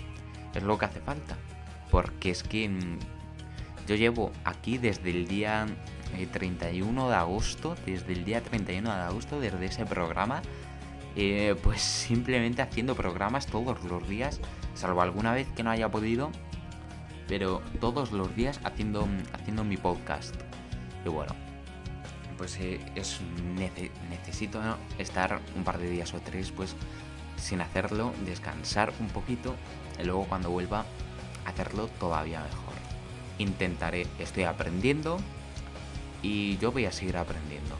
es 0.55 0.63
lo 0.63 0.77
que 0.77 0.85
hace 0.85 1.01
falta. 1.01 1.37
Porque 1.91 2.31
es 2.31 2.43
que 2.43 2.69
mm, 2.69 2.99
yo 3.87 3.95
llevo 3.95 4.31
aquí 4.45 4.77
desde 4.77 5.09
el 5.09 5.27
día 5.27 5.67
31 6.31 7.05
eh, 7.05 7.09
de 7.09 7.15
agosto, 7.15 7.75
desde 7.85 8.13
el 8.13 8.25
día 8.25 8.41
31 8.41 8.89
de 8.89 9.01
agosto, 9.01 9.39
desde 9.39 9.65
ese 9.65 9.85
programa, 9.85 10.41
eh, 11.15 11.55
pues 11.63 11.81
simplemente 11.81 12.61
haciendo 12.61 12.95
programas 12.95 13.47
todos 13.47 13.83
los 13.83 14.07
días, 14.07 14.39
salvo 14.75 15.01
alguna 15.01 15.33
vez 15.33 15.47
que 15.55 15.63
no 15.63 15.71
haya 15.71 15.89
podido, 15.89 16.31
pero 17.27 17.61
todos 17.79 18.11
los 18.11 18.35
días 18.35 18.59
haciendo, 18.63 19.07
haciendo 19.33 19.63
mi 19.63 19.77
podcast. 19.77 20.35
Y 21.05 21.09
bueno, 21.09 21.33
pues 22.39 22.57
eh, 22.61 22.79
es 22.95 23.19
necesito 24.09 24.61
estar 24.97 25.41
un 25.57 25.65
par 25.65 25.77
de 25.77 25.89
días 25.89 26.13
o 26.13 26.21
tres 26.21 26.51
pues 26.51 26.73
sin 27.37 27.59
hacerlo, 27.59 28.13
descansar 28.25 28.93
un 29.01 29.09
poquito 29.09 29.55
y 30.01 30.05
luego 30.05 30.23
cuando 30.23 30.49
vuelva 30.49 30.85
hacerlo 31.45 31.87
todavía 31.99 32.39
mejor. 32.39 32.73
Intentaré, 33.39 34.07
estoy 34.19 34.43
aprendiendo 34.43 35.17
y 36.21 36.57
yo 36.57 36.71
voy 36.71 36.85
a 36.85 36.91
seguir 36.91 37.17
aprendiendo. 37.17 37.75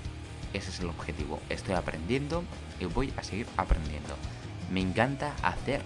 Ese 0.54 0.72
es 0.72 0.80
el 0.82 0.89
objetivo. 0.89 1.39
Estoy 1.50 1.76
aprendiendo 1.76 2.43
y 2.80 2.86
voy 2.86 3.13
a 3.15 3.24
seguir 3.24 3.48
aprendiendo. 3.56 4.15
Me 4.72 4.82
encanta 4.82 5.36
hacer 5.41 5.82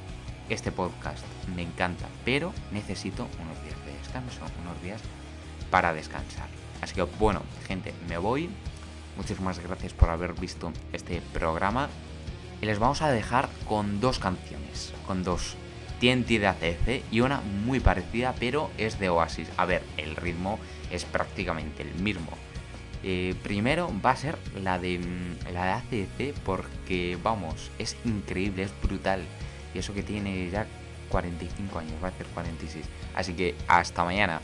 este 0.50 0.72
podcast, 0.72 1.24
me 1.56 1.62
encanta, 1.62 2.08
pero 2.26 2.54
necesito 2.72 3.28
unos 3.40 3.62
días 3.64 3.86
de 3.86 3.98
descanso, 3.98 4.42
unos 4.62 4.82
días 4.82 5.02
para 5.70 5.94
descansar. 5.94 6.48
Así 6.84 6.96
que 6.96 7.04
bueno, 7.04 7.42
gente, 7.66 7.94
me 8.10 8.18
voy. 8.18 8.50
Muchísimas 9.16 9.60
gracias 9.60 9.94
por 9.94 10.10
haber 10.10 10.34
visto 10.34 10.74
este 10.92 11.22
programa. 11.34 11.88
Y 12.62 12.66
les 12.66 12.78
vamos 12.78 13.02
a 13.02 13.10
dejar 13.10 13.50
con 13.68 14.02
dos 14.02 14.20
canciones, 14.20 14.94
con 15.08 15.24
dos. 15.24 15.56
TNT 16.02 16.28
de 16.28 16.48
ACC 16.48 17.04
y 17.12 17.22
una 17.22 17.40
muy 17.40 17.80
parecida, 17.80 18.36
pero 18.38 18.70
es 18.78 19.00
de 19.00 19.10
Oasis. 19.10 19.48
A 19.56 19.64
ver, 19.64 19.84
el 19.96 20.18
ritmo 20.18 20.60
es 20.92 21.06
prácticamente 21.06 21.84
el 21.84 21.94
mismo. 21.96 22.32
Eh, 23.04 23.36
primero 23.44 23.90
va 24.06 24.12
a 24.12 24.16
ser 24.18 24.38
la 24.62 24.80
de, 24.80 25.00
mm, 25.00 25.54
la 25.54 25.66
de 25.66 25.72
ACC 25.72 26.34
porque, 26.44 27.18
vamos, 27.24 27.72
es 27.80 27.96
increíble, 28.04 28.64
es 28.64 28.72
brutal. 28.82 29.24
Y 29.74 29.80
eso 29.80 29.94
que 29.94 30.04
tiene 30.04 30.50
ya 30.50 30.68
45 31.08 31.80
años, 31.80 31.94
va 32.04 32.10
a 32.10 32.12
ser 32.12 32.26
46. 32.28 32.86
Así 33.16 33.34
que 33.34 33.56
hasta 33.68 34.04
mañana. 34.04 34.42